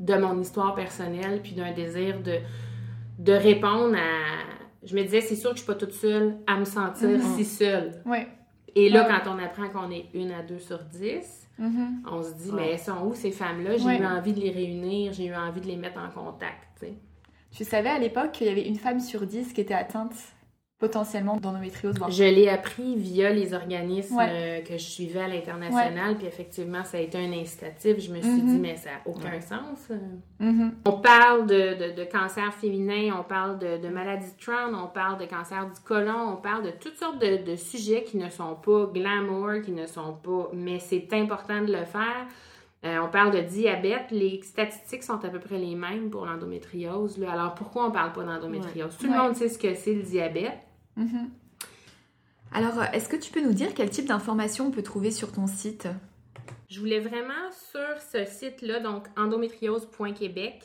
[0.00, 2.38] de mon histoire personnelle, puis d'un désir de,
[3.18, 4.44] de répondre à...
[4.84, 7.44] Je me disais, c'est sûr que je suis pas toute seule à me sentir si
[7.44, 8.02] seule.
[8.04, 8.28] Ouais.
[8.74, 9.14] Et là, Ouais.
[9.24, 12.02] quand on apprend qu'on est une à deux sur dix, Mhm.
[12.10, 12.56] on se dit, Ouais.
[12.56, 13.78] mais elles sont où ces femmes-là?
[13.78, 13.98] J'ai Ouais.
[13.98, 16.84] eu envie de les réunir, j'ai eu envie de les mettre en contact.
[17.50, 20.12] Tu savais à l'époque qu'il y avait une femme sur dix qui était atteinte
[20.78, 24.28] potentiellement d'endométriose, voire Je l'ai appris via les organismes Ouais.
[24.28, 27.98] euh, que je suivais à l'international, puis effectivement, ça a été un incitatif.
[27.98, 28.46] Je me suis Mhm.
[28.46, 29.88] dit, mais ça n'a aucun sens.
[29.90, 29.96] euh.
[30.38, 30.74] Mhm.
[30.84, 31.54] On parle de,
[31.94, 35.64] de, de cancer féminin, on parle de, de maladie de Crohn, on parle de cancer
[35.66, 39.62] du côlon, on parle de toutes sortes de, de sujets qui ne sont pas glamour,
[39.64, 40.50] qui ne sont pas...
[40.52, 42.26] Mais c'est important de le faire.
[42.84, 44.10] Euh, on parle de diabète.
[44.10, 47.16] Les statistiques sont à peu près les mêmes pour l'endométriose.
[47.18, 47.32] là.
[47.32, 48.96] Alors, pourquoi on parle pas d'endométriose?
[48.98, 49.18] Tout le Ouais.
[49.18, 50.58] monde sait ce que c'est le diabète.
[50.96, 51.30] Mhm.
[52.52, 55.32] Alors, euh, est-ce que tu peux nous dire quel type d'informations on peut trouver sur
[55.32, 55.88] ton site?
[56.68, 60.62] Je voulais vraiment sur ce site-là, donc endométriose.québec,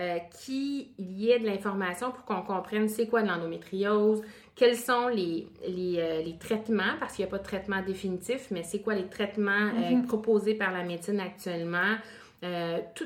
[0.00, 4.22] euh, qu'il y ait de l'information pour qu'on comprenne c'est quoi de l'endométriose,
[4.54, 8.48] quels sont les, les, euh, les traitements, parce qu'il n'y a pas de traitement définitif,
[8.50, 10.06] mais c'est quoi les traitements euh, Mhm.
[10.06, 11.96] proposés par la médecine actuellement.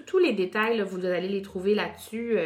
[0.06, 2.36] Tous les détails, là, vous allez les trouver là-dessus.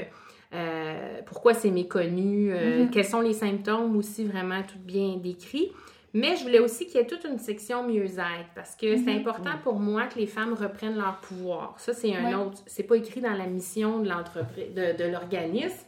[0.55, 2.91] Euh, pourquoi c'est méconnu, euh, Mhm.
[2.91, 5.71] quels sont les symptômes aussi vraiment tout bien décrits.
[6.15, 9.19] Mais je voulais aussi qu'il y ait toute une section mieux-être parce que c'est Mhm.
[9.19, 11.75] important pour moi que les femmes reprennent leur pouvoir.
[11.79, 12.35] Ça, c'est un Ouais.
[12.35, 12.63] autre.
[12.67, 15.87] C'est pas écrit dans la mission de l'entreprise, de, de l'organisme,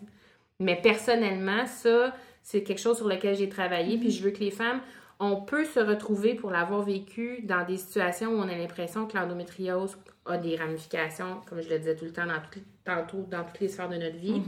[0.60, 3.94] mais personnellement, ça, c'est quelque chose sur lequel j'ai travaillé.
[3.94, 4.00] Mhm.
[4.00, 4.80] Puis je veux que les femmes,
[5.20, 9.16] on peut se retrouver pour l'avoir vécu dans des situations où on a l'impression que
[9.16, 9.96] l'endométriose
[10.26, 12.62] a des ramifications, comme je le disais tout le temps, dans toutes,
[12.94, 14.42] tantôt, dans toutes les sphères de notre vie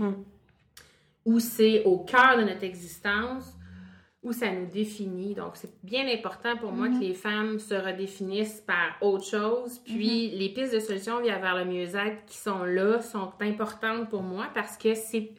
[1.25, 3.57] où c'est au cœur de notre existence,
[4.23, 5.35] où ça nous définit.
[5.35, 9.81] Donc, c'est bien important pour moi que les femmes se redéfinissent par autre chose.
[9.85, 14.23] Puis, les pistes de solutions via vers le mieux-être qui sont là sont importantes pour
[14.23, 15.33] moi parce que c'est.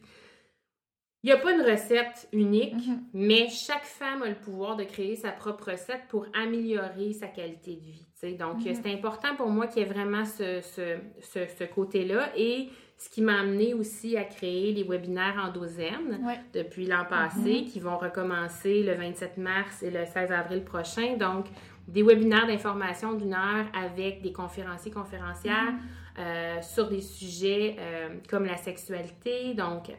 [1.24, 3.00] Il n'y a pas une recette unique, Mhm.
[3.14, 7.76] mais chaque femme a le pouvoir de créer sa propre recette pour améliorer sa qualité
[7.76, 8.36] de vie.
[8.38, 12.28] Donc, c'est important pour moi qu'il y ait vraiment ce, ce, ce, ce côté-là.
[12.36, 16.40] Et ce qui m'a amené aussi à créer les webinaires endozènes Ouais.
[16.52, 21.16] depuis l'an passé, qui vont recommencer le 27 mars et le 16 avril prochain.
[21.18, 21.46] Donc,
[21.88, 25.72] des webinaires d'information d'une heure avec des conférenciers, conférencières
[26.18, 29.54] euh, sur des sujets euh, comme la sexualité.
[29.54, 29.90] Donc,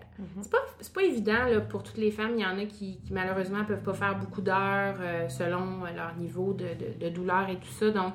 [0.41, 2.31] c'est pas, c'est pas évident là, pour toutes les femmes.
[2.37, 6.15] Il y en a qui, qui, malheureusement peuvent pas faire beaucoup d'heures euh, selon leur
[6.17, 7.89] niveau de, de- de douleur et tout ça.
[7.89, 8.13] Donc,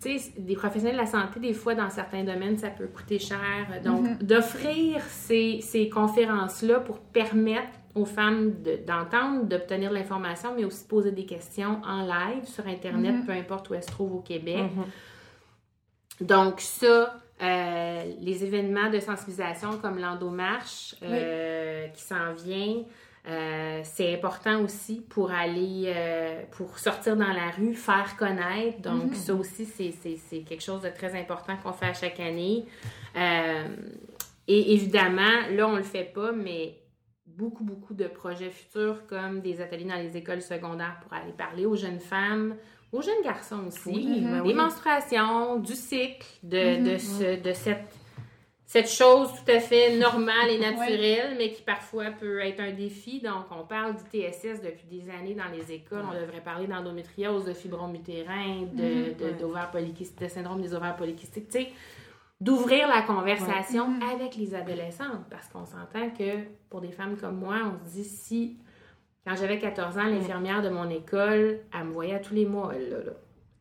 [0.00, 3.18] tu sais, des professionnels de la santé, des fois, dans certains domaines, ça peut coûter
[3.18, 3.38] cher.
[3.82, 10.64] Donc, d'offrir ces, ces conférences-là pour permettre aux femmes de- d'entendre, d'obtenir de l'information, mais
[10.66, 14.14] aussi de poser des questions en live sur Internet, peu importe où elles se trouvent
[14.16, 14.58] au Québec.
[16.20, 22.82] Donc, ça, euh, les événements de sensibilisation comme l'endomarche euh, qui s'en vient,
[23.28, 25.92] Euh, c'est important aussi pour aller,
[26.52, 28.80] pour sortir dans la rue, faire connaître.
[28.82, 29.14] Donc, Mhm.
[29.16, 32.66] ça aussi, c'est- quelque chose de très important qu'on fait à chaque année.
[34.46, 36.76] Et évidemment, là, on le fait pas, mais
[37.26, 41.66] beaucoup, beaucoup de projets futurs comme des ateliers dans les écoles secondaires pour aller parler
[41.66, 42.54] aux jeunes femmes,
[42.92, 44.54] aux jeunes garçons aussi, Oui, ben des oui.
[44.54, 46.98] menstruations, du cycle, de, de, Mhm.
[46.98, 47.84] ce- de cette,
[48.64, 53.20] cette chose tout à fait normale et naturelle, mais qui parfois peut être un défi.
[53.20, 56.04] Donc, on parle du TSS depuis des années dans les écoles.
[56.10, 59.14] On devrait parler d'endométriose, de fibrome utérin, de, Mhm.
[59.14, 61.48] de, de syndrome des ovaires polykystiques.
[61.48, 61.68] Tu sais,
[62.40, 64.04] d'ouvrir la conversation Ouais.
[64.04, 64.14] Mhm.
[64.20, 65.24] avec les adolescentes.
[65.30, 68.56] Parce qu'on s'entend que pour des femmes comme moi, on se dit si,
[69.26, 72.72] quand j'avais 14 ans, l'infirmière de mon école, elle me voyait à tous les mois,
[72.74, 73.12] elle, là, là.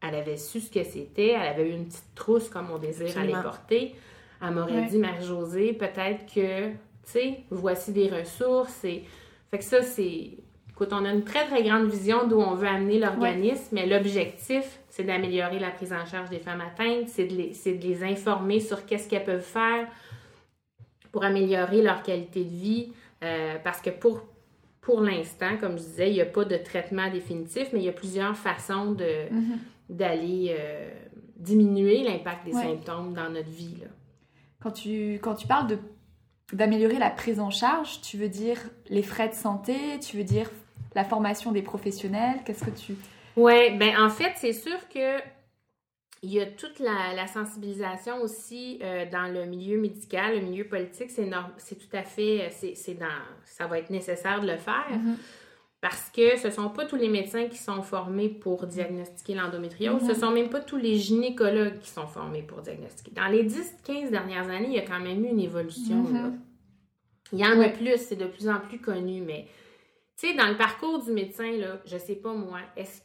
[0.07, 3.07] Elle avait su ce que c'était, elle avait eu une petite trousse comme on désire
[3.07, 3.33] Absolument.
[3.33, 3.95] aller porter.
[4.41, 4.85] Elle m'aurait Ouais.
[4.87, 6.75] dit, Marie-Josée, peut-être que, tu
[7.05, 8.83] sais, voici des ressources.
[8.83, 9.03] Et...
[9.49, 10.31] Fait que ça, c'est.
[10.69, 14.79] Écoute, on a une très, très grande vision d'où on veut amener l'organisme, mais l'objectif,
[14.89, 18.03] c'est d'améliorer la prise en charge des femmes atteintes, c'est de, les, c'est de les
[18.03, 19.87] informer sur qu'est-ce qu'elles peuvent faire
[21.13, 22.91] pour améliorer leur qualité de vie.
[23.23, 24.21] euh, parce que pour,
[24.85, 27.89] pour l'instant, comme je disais, il n'y a pas de traitement définitif, mais il y
[27.89, 29.57] a plusieurs façons de, Mhm.
[29.89, 30.89] d'aller euh,
[31.37, 32.61] diminuer l'impact des Ouais.
[32.61, 33.77] symptômes dans notre vie.
[33.81, 33.87] Là.
[34.61, 35.77] Quand tu, quand tu parles de
[36.53, 40.51] d'améliorer la prise en charge, tu veux dire les frais de santé, tu veux dire
[40.93, 42.93] la formation des professionnels, qu'est-ce que tu...
[43.35, 45.17] Oui, ben en fait, c'est sûr que
[46.25, 50.65] il y a toute la, la sensibilisation aussi euh, dans le milieu médical, le milieu
[50.65, 54.87] politique, c'est tout à fait, c'est c'est dans, ça va être nécessaire de le faire
[54.91, 55.17] Mhm.
[55.81, 60.07] parce que ce sont pas tous les médecins qui sont formés pour diagnostiquer l'endométriose, Mhm.
[60.13, 63.11] ce sont même pas tous les gynécologues qui sont formés pour diagnostiquer.
[63.11, 65.97] Dans les 10-15 dernières années, il y a quand même eu une évolution.
[66.03, 66.13] Mhm.
[66.13, 66.31] là.
[67.33, 69.47] Il y en a plus, c'est de plus en plus connu, mais
[70.17, 73.04] tu sais, dans le parcours du médecin, là, je sais pas moi, est-ce que-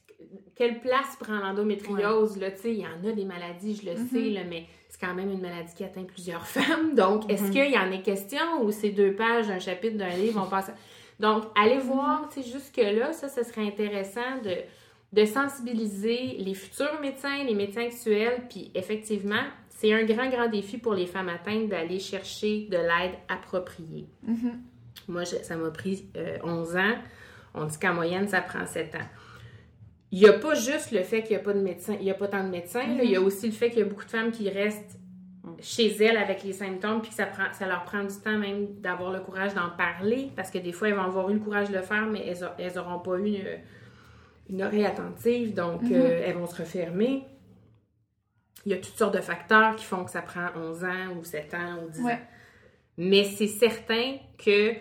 [0.54, 3.98] quelle place prend l'endométriose, là, tu sais, il y en a des maladies, je le
[3.98, 4.08] Mhm.
[4.08, 7.50] sais, là, mais c'est quand même une maladie qui atteint plusieurs femmes, donc est-ce Mhm.
[7.50, 10.68] qu'il y en est question ou c'est deux pages d'un chapitre d'un livre, on passe
[10.68, 10.74] à-
[11.18, 14.54] Donc, allez voir, tu sais, jusque-là, ça, ce serait intéressant de,
[15.12, 20.78] de sensibiliser les futurs médecins, les médecins actuels, puis effectivement, c'est un grand, grand défi
[20.78, 24.06] pour les femmes atteintes d'aller chercher de l'aide appropriée.
[24.22, 24.60] Mhm.
[25.08, 26.94] Moi, je- ça m'a pris euh, 11 ans.
[27.54, 29.08] On dit qu'en moyenne, ça prend 7 ans.
[30.12, 32.10] Il n'y a pas juste le fait qu'il n'y a pas de médecin, il y
[32.10, 34.04] a pas tant de médecins, il y a aussi le fait qu'il y a beaucoup
[34.04, 34.98] de femmes qui restent
[35.60, 38.80] chez elles avec les symptômes, puis que ça, prend, ça leur prend du temps même
[38.80, 41.68] d'avoir le courage d'en parler, parce que des fois, elles vont avoir eu le courage
[41.70, 42.26] de le faire, mais
[42.58, 43.44] elles n'auront pas eu une,
[44.48, 45.92] une oreille attentive, donc Mhm.
[45.92, 47.24] euh, elles vont se refermer.
[48.66, 51.24] Il y a toutes sortes de facteurs qui font que ça prend 11 ans ou
[51.24, 52.12] 7 ans ou 10 Ouais.
[52.14, 52.18] ans.
[52.98, 54.72] Mais c'est certain que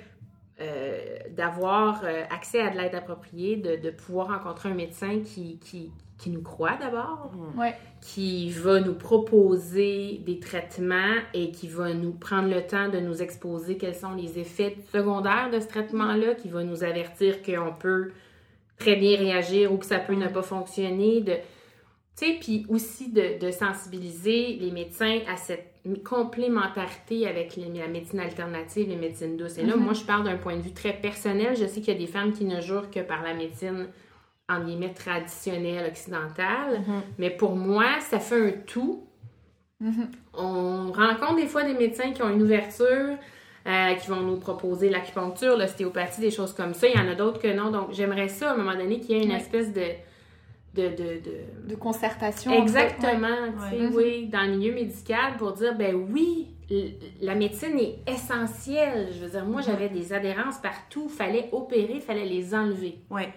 [0.62, 5.58] euh, d'avoir euh, accès à de l'aide appropriée, de, de pouvoir rencontrer un médecin qui,
[5.60, 7.74] qui, qui nous croit d'abord, Ouais.
[8.02, 13.22] qui va nous proposer des traitements et qui va nous prendre le temps de nous
[13.22, 18.12] exposer quels sont les effets secondaires de ce traitement-là, qui va nous avertir qu'on peut
[18.78, 21.22] très bien réagir ou que ça peut ne pas fonctionner.
[21.22, 21.34] De,
[22.20, 25.66] tu sais, puis aussi de, de sensibiliser les médecins à cette
[26.04, 29.58] complémentarité avec les- la médecine alternative, les médecines douces.
[29.58, 29.84] Et là, Mhm.
[29.84, 31.56] moi, je parle d'un point de vue très personnel.
[31.56, 33.88] Je sais qu'il y a des femmes qui ne jurent que par la médecine
[34.50, 36.80] en guillemets traditionnelle occidentale.
[36.86, 37.02] Mhm.
[37.18, 39.04] Mais pour moi, ça fait un tout.
[39.80, 40.10] Mhm.
[40.34, 43.16] On rencontre des fois des médecins qui ont une ouverture,
[43.68, 46.88] euh, qui vont nous proposer l'acupuncture, l'ostéopathie, des choses comme ça.
[46.88, 47.72] Il y en a d'autres que non.
[47.72, 49.84] Donc, j'aimerais ça, à un moment donné, qu'il y ait une espèce de...
[50.80, 52.52] de, de, de- De concertation.
[52.52, 53.28] Exactement,
[53.72, 53.90] Ouais.
[53.94, 56.48] oui, dans le milieu médical pour dire, ben oui,
[57.22, 59.10] la médecine est essentielle.
[59.14, 63.00] Je veux dire, moi, j'avais des adhérences partout, fallait opérer, fallait les enlever.
[63.10, 63.34] Ouais.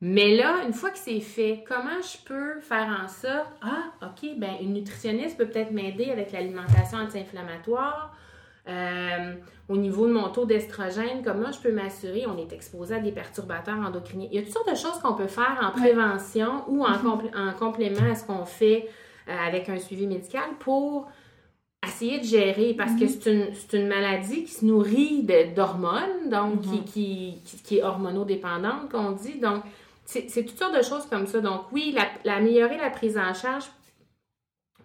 [0.00, 4.28] Mais là, une fois que c'est fait, comment je peux faire en sorte, ah, OK,
[4.36, 8.14] ben une nutritionniste peut peut-être m'aider avec l'alimentation anti-inflammatoire.
[8.66, 9.34] Euh,
[9.68, 13.12] au niveau de mon taux d'estrogène, comment je peux m'assurer, on est exposé à des
[13.12, 14.28] perturbateurs endocriniens.
[14.30, 17.30] Il y a toutes sortes de choses qu'on peut faire en prévention ou en, compl-
[17.36, 18.88] en complément à ce qu'on fait
[19.28, 21.08] euh, avec un suivi médical pour
[21.86, 26.62] essayer de gérer, parce que c'est une, c'est une maladie qui se nourrit d'hormones, donc
[26.62, 29.38] qui, qui, qui, qui est hormonodépendante, qu'on dit.
[29.40, 29.62] Donc,
[30.06, 31.40] c'est toutes sortes de choses comme ça.
[31.40, 33.64] Donc, oui, la, la- améliorer la prise en charge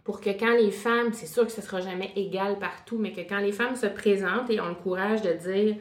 [0.04, 3.22] pour que quand les femmes, c'est sûr que ce sera jamais égal partout, mais que
[3.22, 5.76] quand les femmes se présentent et ont le courage de dire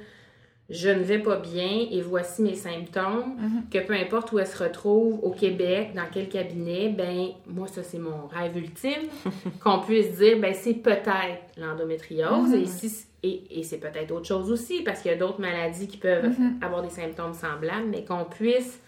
[0.70, 3.62] je ne vais pas bien et voici mes symptômes, Mhm.
[3.72, 7.83] que peu importe où elle se retrouve, au Québec, dans quel cabinet, ben moi ça
[7.83, 9.09] c'est mon rêve ultime,
[9.64, 12.54] qu'on puisse dire ben c'est peut-être l'endométriose Mhm.
[12.62, 15.88] et, si- et, et c'est peut-être autre chose aussi parce qu'il y a d'autres maladies
[15.88, 16.59] qui peuvent Mhm.
[16.61, 18.78] avoir des symptômes semblables, mais qu'on puisse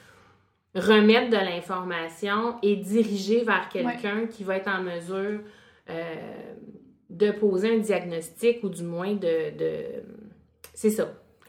[0.74, 5.40] remettre de l'information et diriger vers quelqu'un qui va être en mesure
[5.88, 6.14] euh,
[7.09, 9.56] de poser un diagnostic ou du moins de...
[9.59, 10.02] de-
[10.74, 11.09] C'est ça.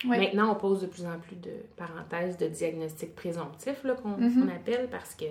[0.10, 0.18] Ouais.
[0.18, 4.14] Maintenant, on pose de plus en plus de parenthèses de diagnostic présomptif là, qu'on
[4.50, 5.26] appelle parce que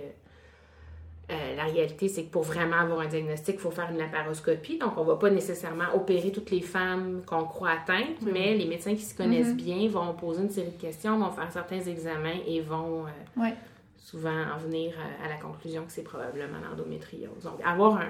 [1.32, 4.78] euh, la réalité, c'est que pour vraiment avoir un diagnostic, il faut faire une laparoscopie.
[4.78, 8.66] Donc, on ne va pas nécessairement opérer toutes les femmes qu'on croit atteintes, mais les
[8.66, 9.56] médecins qui se connaissent Mhm.
[9.56, 13.54] bien vont poser une série de questions, vont faire certains examens et vont euh, Ouais.
[14.00, 17.44] Souvent en venir euh, à la conclusion que c'est probablement l'endométriose.
[17.44, 18.08] Donc, avoir un,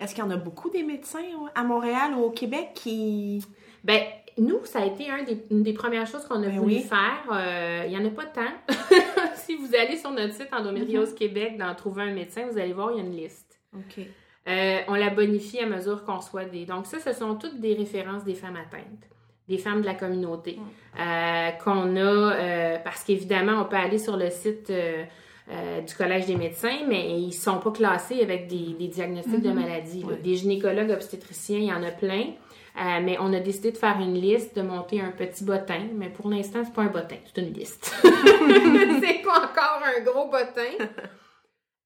[0.00, 1.22] Est-ce qu'il y en a beaucoup des médecins
[1.54, 3.44] à Montréal ou au Québec qui.
[3.84, 4.00] Ben,
[4.38, 6.82] nous, ça a été un des- une des premières choses qu'on a Ben voulu oui.
[6.82, 7.22] faire.
[7.32, 8.52] Euh, Il n'y en a pas tant.
[9.36, 12.90] si vous allez sur notre site Endométriose Québec, dans Trouver un médecin, vous allez voir,
[12.92, 13.58] il y a une liste.
[13.74, 14.04] OK.
[14.48, 16.66] Euh, on la bonifie à mesure qu'on soit des.
[16.66, 19.08] Donc, ça, ce sont toutes des références des femmes atteintes,
[19.48, 20.58] des femmes de la communauté.
[21.00, 24.70] euh, qu'on a, parce qu'évidemment, on peut aller sur le site
[25.50, 29.50] euh, du Collège des médecins, mais ils sont pas classés avec des, des diagnostics de
[29.50, 29.56] Mhm.
[30.04, 30.16] Ouais.
[30.16, 32.32] Des gynécologues obstétriciens, il y en a plein.
[32.78, 35.86] Euh, mais on a décidé de faire une liste, de monter un petit bottin.
[35.94, 37.94] Mais pour l'instant, c'est pas un bottin, c'est une liste.
[38.02, 40.84] c'est pas encore un gros bottin.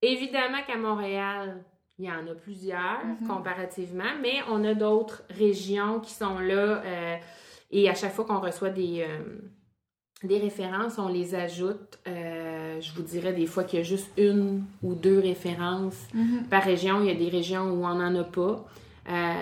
[0.03, 1.63] Évidemment qu'à Montréal,
[1.99, 3.29] il y en a plusieurs Mhm.
[3.29, 6.83] comparativement, mais on a d'autres régions qui sont là.
[6.85, 7.17] euh,
[7.71, 9.39] et à chaque fois qu'on reçoit des, euh,
[10.23, 11.99] des références, on les ajoute.
[12.07, 16.45] Euh, je vous dirais des fois qu'il y a juste une ou deux références Mhm.
[16.51, 17.01] par région.
[17.01, 18.67] Il y a des régions où on n'en a pas.
[19.09, 19.33] Euh,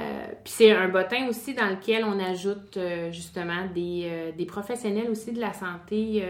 [0.45, 5.33] Puis c'est un bottin aussi dans lequel on ajoute euh, justement des, des professionnels aussi
[5.33, 6.23] de la santé,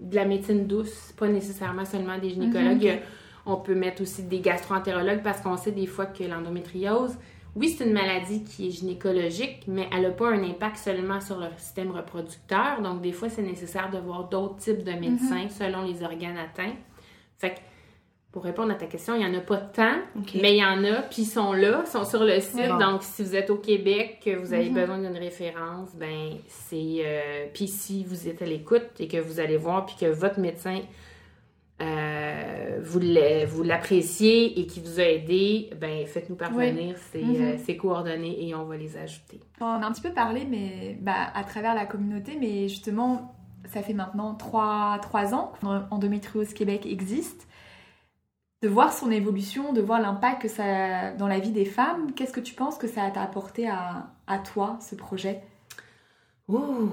[0.00, 2.84] de la médecine douce, pas nécessairement seulement des gynécologues.
[2.84, 2.98] Mhm.
[3.46, 7.16] On peut mettre aussi des gastroentérologues parce qu'on sait des fois que l'endométriose,
[7.54, 11.38] oui, c'est une maladie qui est gynécologique, mais elle n'a pas un impact seulement sur
[11.38, 12.80] le système reproducteur.
[12.82, 16.74] Donc, des fois, c'est nécessaire de voir d'autres types de médecins selon les organes atteints.
[17.38, 17.58] Fait que,
[18.32, 19.96] pour répondre à ta question, il n'y en a pas tant,
[20.40, 22.68] mais il y en a, puis ils sont là, ils sont sur le site.
[22.68, 22.78] Bon.
[22.78, 24.74] Donc, si vous êtes au Québec, que vous avez Mhm.
[24.74, 27.02] besoin d'une référence, ben c'est...
[27.04, 30.40] euh, puis si vous êtes à l'écoute et que vous allez voir, puis que votre
[30.40, 30.80] médecin,
[31.80, 37.36] euh, vous l'a- vous l'appréciez et qui vous a aidé, ben faites-nous parvenir ces, Mhm.
[37.40, 39.40] euh, ces coordonnées et on va les ajouter.
[39.60, 43.34] On en a un petit peu parlé, mais bah, à travers la communauté, mais justement,
[43.72, 47.48] ça fait maintenant trois, trois ans qu'Endométriose Québec existe.
[48.62, 52.12] De voir son évolution, de voir l'impact que ça a dans la vie des femmes,
[52.12, 55.42] qu'est-ce que tu penses que ça t'a apporté à, à toi, ce projet?
[56.48, 56.90] Ouh!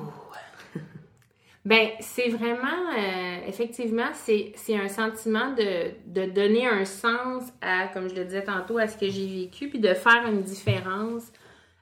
[1.69, 8.09] Ben, c'est vraiment, euh, effectivement, c'est un sentiment de, de donner un sens à, comme
[8.09, 11.31] je le disais tantôt, à ce que j'ai vécu, puis de faire une différence.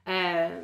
[0.06, 0.62] Euh,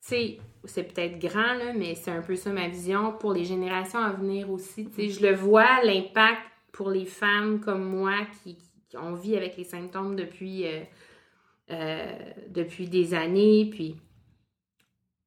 [0.00, 4.12] c'est peut-être grand, là, mais c'est un peu ça ma vision pour les générations à
[4.12, 4.88] venir aussi.
[4.96, 6.40] Je le vois, l'impact
[6.70, 8.14] pour les femmes comme moi
[8.44, 8.58] qui,
[8.90, 10.66] qui ont vit avec les symptômes depuis,
[11.68, 12.16] euh,
[12.48, 13.96] depuis des années, puis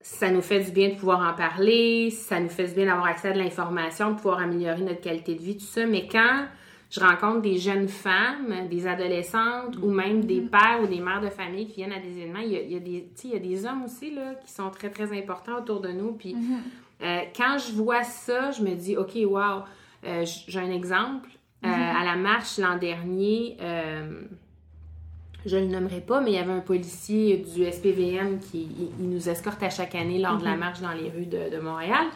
[0.08, 3.08] ça nous fait du bien de pouvoir en parler, ça nous fait du bien d'avoir
[3.08, 5.88] accès à de l'information, de pouvoir améliorer notre qualité de vie, tout ça.
[5.88, 6.46] Mais quand
[6.92, 11.30] je rencontre des jeunes femmes, des adolescentes ou même des pères ou des mères de
[11.30, 13.36] famille qui viennent à des événements, il y a, il y a des, il y
[13.36, 16.12] a des hommes aussi là, qui sont très, très importants autour de nous.
[16.14, 16.36] Puis
[17.02, 19.64] euh, quand je vois ça, je me dis, OK, wow,
[20.06, 21.30] Euh, j'ai un exemple.
[21.66, 23.58] Euh, à la marche l'an dernier,
[25.46, 29.10] je le nommerai pas, mais il y avait un policier du SPVM qui il, il
[29.10, 32.08] nous escorte à chaque année lors de la marche dans les rues de, de Montréal,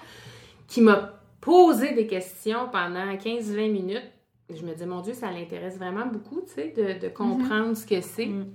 [0.68, 4.04] qui m'a posé des questions pendant 15-20 minutes.
[4.50, 7.86] Je me disais, mon Dieu, ça l'intéresse vraiment beaucoup, tu sais, de, de comprendre ce
[7.86, 8.26] que c'est.
[8.26, 8.48] Mhm.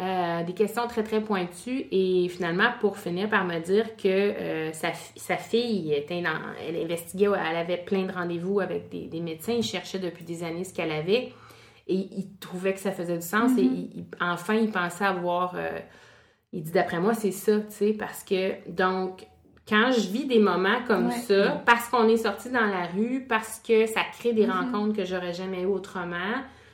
[0.00, 1.84] Euh, des questions très, très pointues.
[1.92, 6.30] Et finalement, pour finir par me dire que euh, sa, fi- sa fille était dans,
[6.66, 10.42] elle investiguait, elle avait plein de rendez-vous avec des, des médecins, il cherchait depuis des
[10.42, 11.32] années ce qu'elle avait.
[11.90, 13.50] Et il trouvait que ça faisait du sens.
[13.58, 15.54] Et il- il- enfin, il pensait avoir.
[15.56, 15.68] euh,
[16.52, 19.26] il dit d'après moi, c'est ça, tu sais, parce que donc.
[19.68, 21.12] Quand je vis des moments comme Ouais.
[21.12, 24.50] ça, parce qu'on est sorti dans la rue, parce que ça crée des Mhm.
[24.52, 26.16] rencontres que j'aurais jamais eues autrement,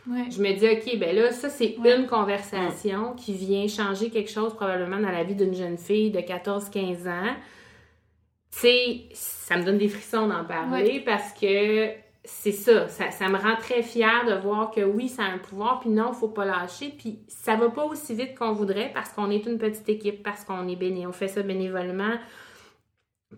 [0.09, 0.31] Ouais.
[0.31, 1.95] je me dis, OK, ben là, ça, c'est Ouais.
[1.99, 6.21] une conversation qui vient changer quelque chose probablement dans la vie d'une jeune fille de
[6.21, 7.35] 14-15 ans.
[8.53, 11.89] Tu sais, ça me donne des frissons d'en parler parce que
[12.27, 15.39] c'est ça, ça, ça me rend très fière de voir que oui, ça a un
[15.39, 19.11] pouvoir, puis non, faut pas lâcher, puis ça va pas aussi vite qu'on voudrait parce
[19.11, 22.15] qu'on est une petite équipe, parce qu'on est béné, on fait ça bénévolement.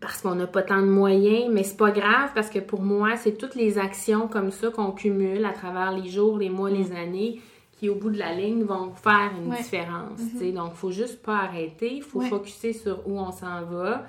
[0.02, 3.16] parce qu'on n'a pas tant de moyens, mais c'est pas grave parce que pour moi,
[3.16, 6.90] c'est toutes les actions comme ça qu'on cumule à travers les jours, les mois, les
[6.90, 6.96] Mm.
[6.96, 7.40] années
[7.72, 9.56] qui, au bout de la ligne, vont faire une Ouais.
[9.56, 10.20] différence.
[10.20, 10.38] Mhm.
[10.38, 10.52] sais.
[10.52, 12.28] Donc, faut juste pas arrêter, il faut Ouais.
[12.28, 14.04] focuser sur où on s'en va.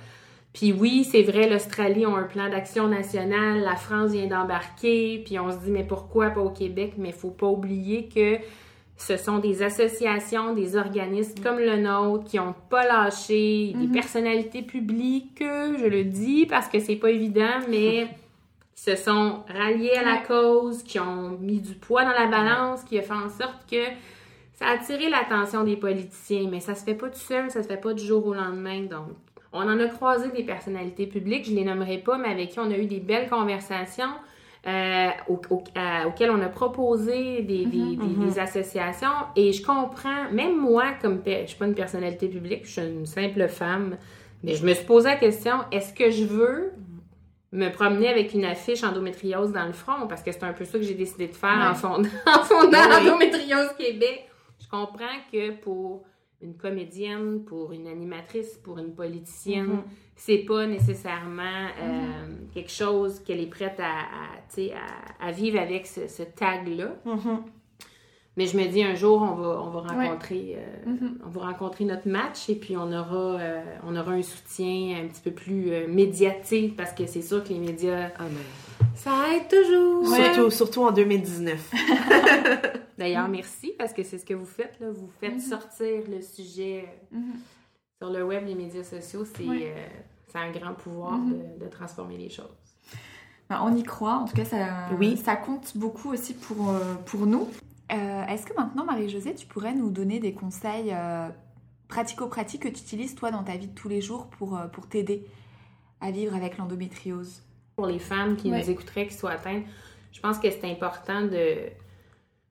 [0.54, 5.38] Puis oui, c'est vrai, l'Australie a un plan d'action national, la France vient d'embarquer, puis
[5.40, 6.94] on se dit, mais pourquoi pas au Québec?
[6.98, 8.38] Mais il faut pas oublier que
[8.98, 13.92] ce sont des associations, des organismes comme le nôtre qui ont pas lâché, des Mhm.
[13.94, 18.08] personnalités publiques, je le dis parce que c'est pas évident, mais
[18.76, 22.84] qui se sont ralliés à la cause, qui ont mis du poids dans la balance,
[22.84, 23.84] qui a fait en sorte que
[24.56, 27.68] ça a attiré l'attention des politiciens, mais ça se fait pas tout seul, ça se
[27.70, 28.82] fait pas du jour au lendemain.
[28.82, 29.08] Donc,
[29.54, 32.70] on en a croisé des personnalités publiques, je les nommerai pas, mais avec qui on
[32.72, 34.14] a eu des belles conversations.
[34.68, 37.96] euh, au- au- à- auxquelles on a proposé des, des- Mhm.
[38.20, 42.66] des- des associations et je comprends, même moi comme je suis pas une personnalité publique,
[42.66, 43.96] je suis une simple femme,
[44.44, 46.74] mais je me suis posé la question est-ce que je veux
[47.54, 50.08] me promener avec une affiche endométriose dans le front?
[50.10, 52.78] Parce que c'est un peu ça que j'ai décidé de faire en fondant, en fondant.
[53.00, 54.30] Endométriose Québec.
[54.62, 56.04] Je comprends que pour
[56.42, 59.84] une comédienne, pour une animatrice, pour une politicienne, Mhm.
[60.16, 64.06] c'est pas nécessairement euh, quelque chose qu'elle est prête à,
[65.20, 66.96] à, vivre avec ce, ce tag-là.
[67.06, 67.44] Mhm.
[68.38, 70.06] Mais je me dis un jour, on va, on va Ouais.
[70.08, 70.94] rencontrer, euh,
[71.26, 75.08] on va rencontrer notre match et puis on aura, euh, on aura un soutien un
[75.10, 78.69] petit peu plus médiatique parce que c'est sûr que les médias, mais-
[79.00, 80.08] ça aide toujours.
[80.16, 81.72] Surtout, surtout en 2019.
[82.98, 84.78] D'ailleurs, merci parce que c'est ce que vous faites.
[84.80, 84.88] Là.
[84.92, 85.40] Vous faites Mhm.
[85.40, 87.34] sortir le sujet euh, Mhm.
[88.02, 89.26] sur le web, les médias sociaux.
[89.36, 89.74] C'est Ouais.
[89.76, 89.88] euh,
[90.28, 91.34] c'est un grand pouvoir Mhm.
[91.60, 92.46] de, de transformer les choses.
[93.50, 95.18] Bah, on y croit, en tout cas ça, Oui.
[95.18, 97.48] ça compte beaucoup aussi pour, euh, pour nous.
[97.92, 101.28] Euh, Est-ce que maintenant, Marie-Josée, tu pourrais nous donner des conseils euh,
[101.88, 105.26] pratico-pratiques que tu utilises toi dans ta vie de tous les jours pour, pour t'aider
[106.02, 107.42] à vivre avec l'endométriose?
[107.80, 108.60] Pour les femmes qui Ouais.
[108.62, 109.64] nous écouteraient, qui soient atteintes,
[110.12, 111.70] je pense que c'est important de,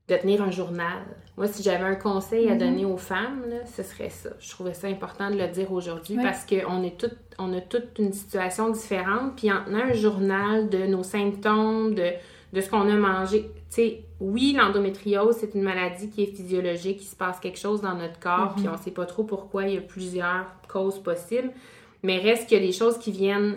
[0.08, 1.02] de tenir un journal.
[1.36, 2.58] Moi, si j'avais un conseil à Mhm.
[2.58, 4.30] donner aux femmes, là, ce serait ça.
[4.40, 7.98] Je trouvais ça important de le dire aujourd'hui parce qu'on est toutes, on a toute
[7.98, 9.36] une situation différente.
[9.36, 12.08] Puis en tenant un journal de nos symptômes, de,
[12.54, 17.02] de ce qu'on a mangé, tu sais, oui, l'endométriose, c'est une maladie qui est physiologique,
[17.02, 18.62] il se passe quelque chose dans notre corps, Mhm.
[18.62, 21.50] puis on sait pas trop pourquoi, il y a plusieurs causes possibles.
[22.02, 23.56] Mais reste qu'il y a des choses qui viennent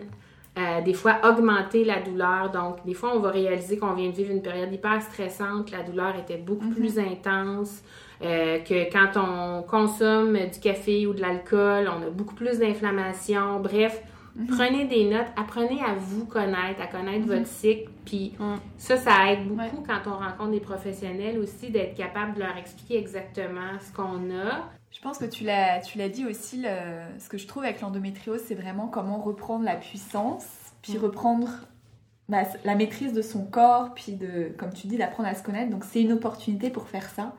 [0.58, 2.52] euh, des fois augmenter la douleur.
[2.52, 5.84] Donc, des fois, on va réaliser qu'on vient de vivre une période hyper stressante, la
[5.84, 6.74] douleur était beaucoup Mhm.
[6.76, 7.82] plus intense,
[8.22, 13.60] euh, que quand on consomme du café ou de l'alcool, on a beaucoup plus d'inflammation.
[13.62, 14.02] Bref,
[14.36, 14.48] Mhm.
[14.48, 17.34] prenez des notes, apprenez à vous connaître, à connaître Mhm.
[17.36, 17.90] votre cycle.
[18.06, 18.34] Puis
[18.78, 19.84] ça, ça aide beaucoup Ouais.
[19.88, 24.70] quand on rencontre des professionnels aussi d'être capable de leur expliquer exactement ce qu'on a.
[24.92, 27.82] Je pense que tu l'as, tu l'as dit aussi, le- ce que je trouve avec
[27.82, 30.46] l'endométriose, c'est vraiment comment reprendre la puissance,
[30.82, 31.02] puis Mm.
[31.02, 31.50] reprendre
[32.30, 35.70] bah, la maîtrise de son corps, puis de, comme tu dis, d'apprendre à se connaître.
[35.70, 37.34] Donc c'est une opportunité pour faire ça.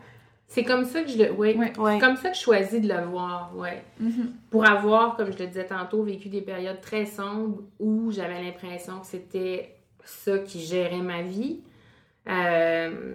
[0.49, 1.33] C'est comme ça que je le...
[1.33, 1.73] Oui, Ouais.
[1.79, 1.95] Ouais.
[1.95, 3.83] c'est comme ça que je choisis de le voir, ouais.
[4.01, 4.33] Mhm.
[4.51, 8.99] pour avoir, comme je le disais tantôt, vécu des périodes très sombres où j'avais l'impression
[9.01, 9.75] que c'était
[10.05, 11.61] ça qui gérait ma vie.
[12.29, 13.15] Euh,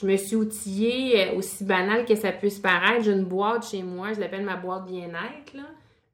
[0.00, 3.04] je me suis outillée, euh, aussi banal que ça puisse paraître.
[3.04, 5.56] J'ai une boîte chez moi, je l'appelle ma boîte bien-être.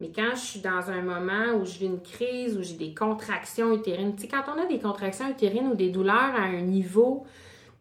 [0.00, 2.92] Mais quand je suis dans un moment où je vis une crise, où j'ai des
[2.92, 6.60] contractions utérines, tu sais, quand on a des contractions utérines ou des douleurs à un
[6.60, 7.24] niveau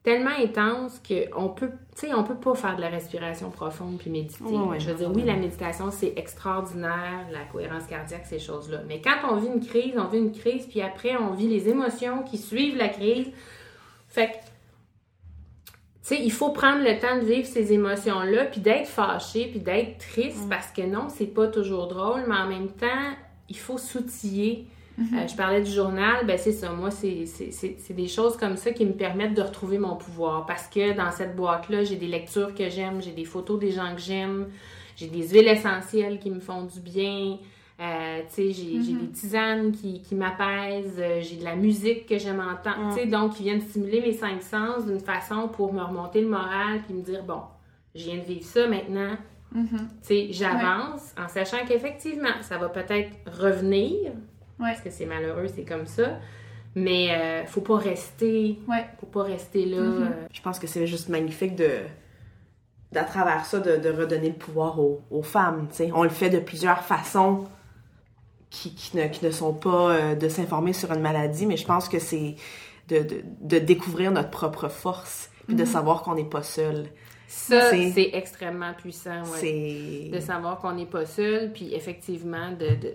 [0.03, 4.09] tellement intense qu'on peut, tu sais, on peut pas faire de la respiration profonde puis
[4.09, 4.43] méditer.
[4.79, 8.81] Je veux dire, oui, la méditation, c'est extraordinaire, la cohérence cardiaque, ces choses-là.
[8.87, 11.69] Mais quand on vit une crise, on vit une crise, puis après, on vit les
[11.69, 13.27] émotions qui suivent la crise.
[14.07, 14.40] Fait que,
[16.03, 19.59] tu sais, il faut prendre le temps de vivre ces émotions-là, puis d'être fâché, puis
[19.59, 20.49] d'être triste, Mm.
[20.49, 23.15] parce que non, c'est pas toujours drôle, mais en même temps,
[23.49, 24.65] il faut s'outiller.
[24.97, 25.19] Mhm.
[25.19, 26.71] Euh, je parlais du journal, ben c'est ça.
[26.71, 30.45] Moi, c'est des choses comme ça qui me permettent de retrouver mon pouvoir.
[30.45, 33.95] Parce que dans cette boîte-là, j'ai des lectures que j'aime, j'ai des photos des gens
[33.95, 34.47] que j'aime,
[34.97, 37.37] j'ai des huiles essentielles qui me font du bien.
[37.81, 38.99] Euh, tu sais, j'ai j'ai Mhm.
[38.99, 42.93] des tisanes qui, qui m'apaisent, euh, j'ai de la musique que j'aime entendre, Mm.
[42.93, 46.27] tu sais, donc qui viennent stimuler mes cinq sens d'une façon pour me remonter le
[46.29, 47.41] moral puis me dire, bon,
[47.95, 49.17] je viens de vivre ça maintenant,
[49.53, 49.67] Mhm.
[49.79, 53.09] tu sais, j'avance en sachant qu'effectivement, ça va peut-être
[53.39, 54.11] revenir,
[54.59, 54.69] Ouais.
[54.73, 56.19] parce que c'est malheureux, c'est comme ça.
[56.75, 58.85] Mais euh, faut pas rester, Ouais.
[58.99, 59.81] faut pas rester là.
[59.81, 60.03] Mhm.
[60.03, 61.69] euh, Je pense que c'est juste magnifique de,
[62.91, 65.67] d'à travers ça, de, de redonner le pouvoir aux, aux femmes.
[65.71, 65.91] tu sais.
[65.95, 67.45] On le fait de plusieurs façons
[68.51, 71.65] qui, qui, ne, qui ne sont pas euh, de s'informer sur une maladie, mais je
[71.65, 72.35] pense que c'est
[72.89, 75.67] de, de, de découvrir notre propre force, puis de Mhm.
[75.67, 76.87] savoir qu'on n'est pas seul.
[77.27, 79.39] Ça, C'est- c'est extrêmement puissant, ouais.
[79.39, 80.09] C'est...
[80.13, 82.93] De savoir qu'on n'est pas seul, puis effectivement, de, de-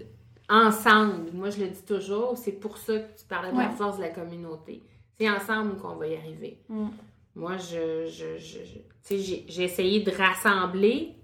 [0.50, 1.30] ensemble.
[1.32, 4.02] Moi, je le dis toujours, c'est pour ça que tu parlais de la force de
[4.02, 4.82] la communauté.
[5.18, 6.58] C'est ensemble qu'on va y arriver.
[6.68, 6.88] Mm.
[7.34, 11.14] Moi, je, je, je- je- tu sais, j'ai, j'ai essayé de rassembler.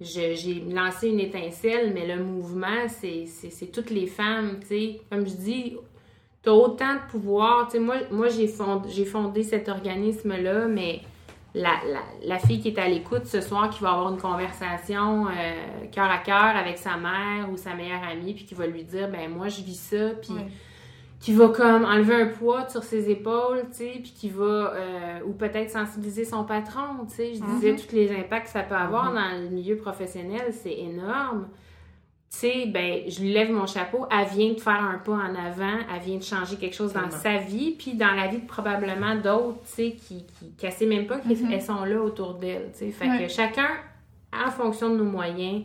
[0.00, 3.26] J'ai lancé une étincelle, mais le mouvement, c'est,
[3.70, 5.00] toutes les femmes, tu sais.
[5.10, 5.76] Comme je dis,
[6.42, 7.66] tu as autant de pouvoir.
[7.66, 11.00] Tu sais, moi, moi j'ai, fondé, fondé cet organisme-là, mais
[11.54, 15.26] la, la, la fille qui est à l'écoute ce soir, qui va avoir une conversation
[15.26, 18.84] euh, cœur à cœur avec sa mère ou sa meilleure amie, puis qui va lui
[18.84, 20.34] dire, ben moi, je vis ça, puis.
[21.20, 24.42] Qui va comme enlever un poids sur ses épaules, tu sais, puis qui va,
[24.74, 27.34] euh, ou peut-être sensibiliser son patron, tu sais.
[27.34, 27.78] Je disais Mhm.
[27.78, 29.14] tous les impacts que ça peut avoir Mhm.
[29.16, 31.48] dans le milieu professionnel, c'est énorme.
[32.32, 35.34] Tu sais, ben, je lui lève mon chapeau, elle vient de faire un pas en
[35.34, 38.46] avant, elle vient de changer quelque chose dans sa vie, puis dans la vie de
[38.46, 41.60] probablement d'autres, tu sais, qui, qui, qui sait même pas qu'elles Mhm.
[41.60, 42.90] sont là autour d'elle, tu sais.
[42.92, 43.24] Fait Ouais.
[43.26, 43.68] que chacun,
[44.32, 45.64] en fonction de nos moyens,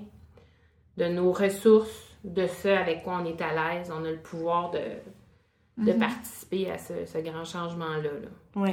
[0.97, 4.71] de nos ressources, de ce avec quoi on est à l'aise, on a le pouvoir
[4.71, 4.79] de,
[5.77, 5.99] de Mhm.
[5.99, 8.03] participer à ce, ce grand changement-là.
[8.63, 8.67] Là.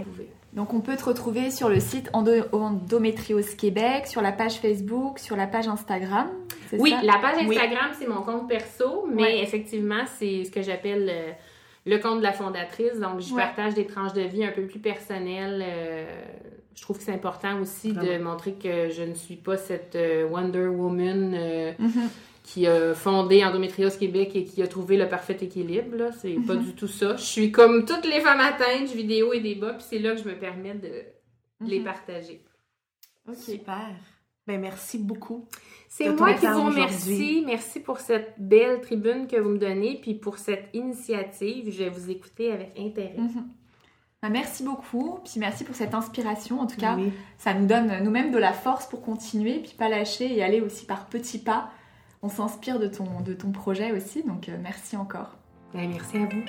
[0.53, 5.19] Donc on peut te retrouver sur le site Endo- Endométriose Québec, sur la page Facebook,
[5.19, 6.29] sur la page Instagram.
[6.79, 7.01] Oui, ça?
[7.03, 7.57] la page Oui.
[7.59, 9.43] Instagram, c'est mon compte perso, mais Ouais.
[9.43, 11.33] effectivement, c'est ce que j'appelle euh,
[11.87, 12.99] le compte de la fondatrice.
[13.01, 13.43] Donc, je Ouais.
[13.43, 15.63] partage des tranches de vie un peu plus personnelles.
[15.67, 16.07] euh,
[16.75, 20.27] je trouve que c'est important aussi de montrer que je ne suis pas cette euh,
[20.29, 22.09] Wonder Woman euh, Mhm.
[22.43, 25.97] Qui a fondé Endométriose Québec et qui a trouvé le parfait équilibre.
[25.97, 26.11] Là.
[26.13, 26.65] C'est pas Mhm.
[26.65, 27.17] du tout ça.
[27.17, 29.85] Je suis comme toutes les femmes atteintes, je vis des hauts et des bas, puis
[29.89, 30.91] c'est là que je me permets de
[31.67, 31.85] les Mhm.
[31.85, 32.45] partager.
[33.29, 33.37] Ok.
[33.37, 33.91] Super.
[34.49, 35.47] Ben, merci beaucoup.
[35.89, 37.43] C'est moi qui vous remercie.
[37.47, 41.71] Merci pour cette belle tribune que vous me donnez, puis pour cette initiative.
[41.73, 43.15] Je vais vous écouter avec intérêt.
[44.21, 46.61] Bah, merci beaucoup, puis merci pour cette inspiration.
[46.61, 47.13] En tout cas, Oui.
[47.39, 50.87] ça nous donne nous-mêmes de la force pour continuer, puis pas lâcher et aller aussi
[50.87, 51.71] par petits pas.
[52.25, 55.33] On s'inspire de ton, de ton projet aussi, donc euh, merci encore.
[55.75, 56.43] Ben, merci à vous.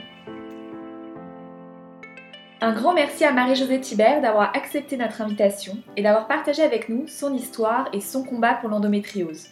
[2.61, 7.07] Un grand merci à Marie-Josée Thibert d'avoir accepté notre invitation et d'avoir partagé avec nous
[7.07, 9.47] son histoire et son combat pour l'endométriose.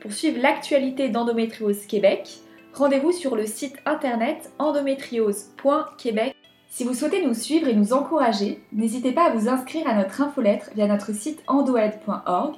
[0.00, 2.28] Pour suivre l'actualité d'Endométriose Québec,
[2.74, 6.34] rendez-vous sur le site internet endométriose.québec.
[6.70, 10.22] Si vous souhaitez nous suivre et nous encourager, n'hésitez pas à vous inscrire à notre
[10.22, 12.56] infolettre via notre site endoed.org,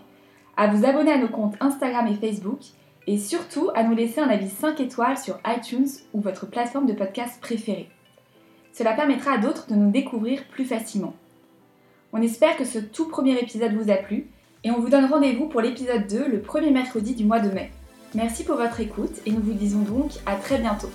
[0.56, 2.60] à vous abonner à nos comptes Instagram et Facebook
[3.06, 6.92] et surtout à nous laisser un avis 5 étoiles sur iTunes ou votre plateforme de
[6.92, 7.88] podcast préférée.
[8.72, 11.14] Cela permettra à d'autres de nous découvrir plus facilement.
[12.12, 14.26] On espère que ce tout premier épisode vous a plu
[14.64, 17.70] et on vous donne rendez-vous pour l'épisode 2 le premier mercredi du mois de mai.
[18.14, 20.90] Merci pour votre écoute et nous vous disons donc à très bientôt.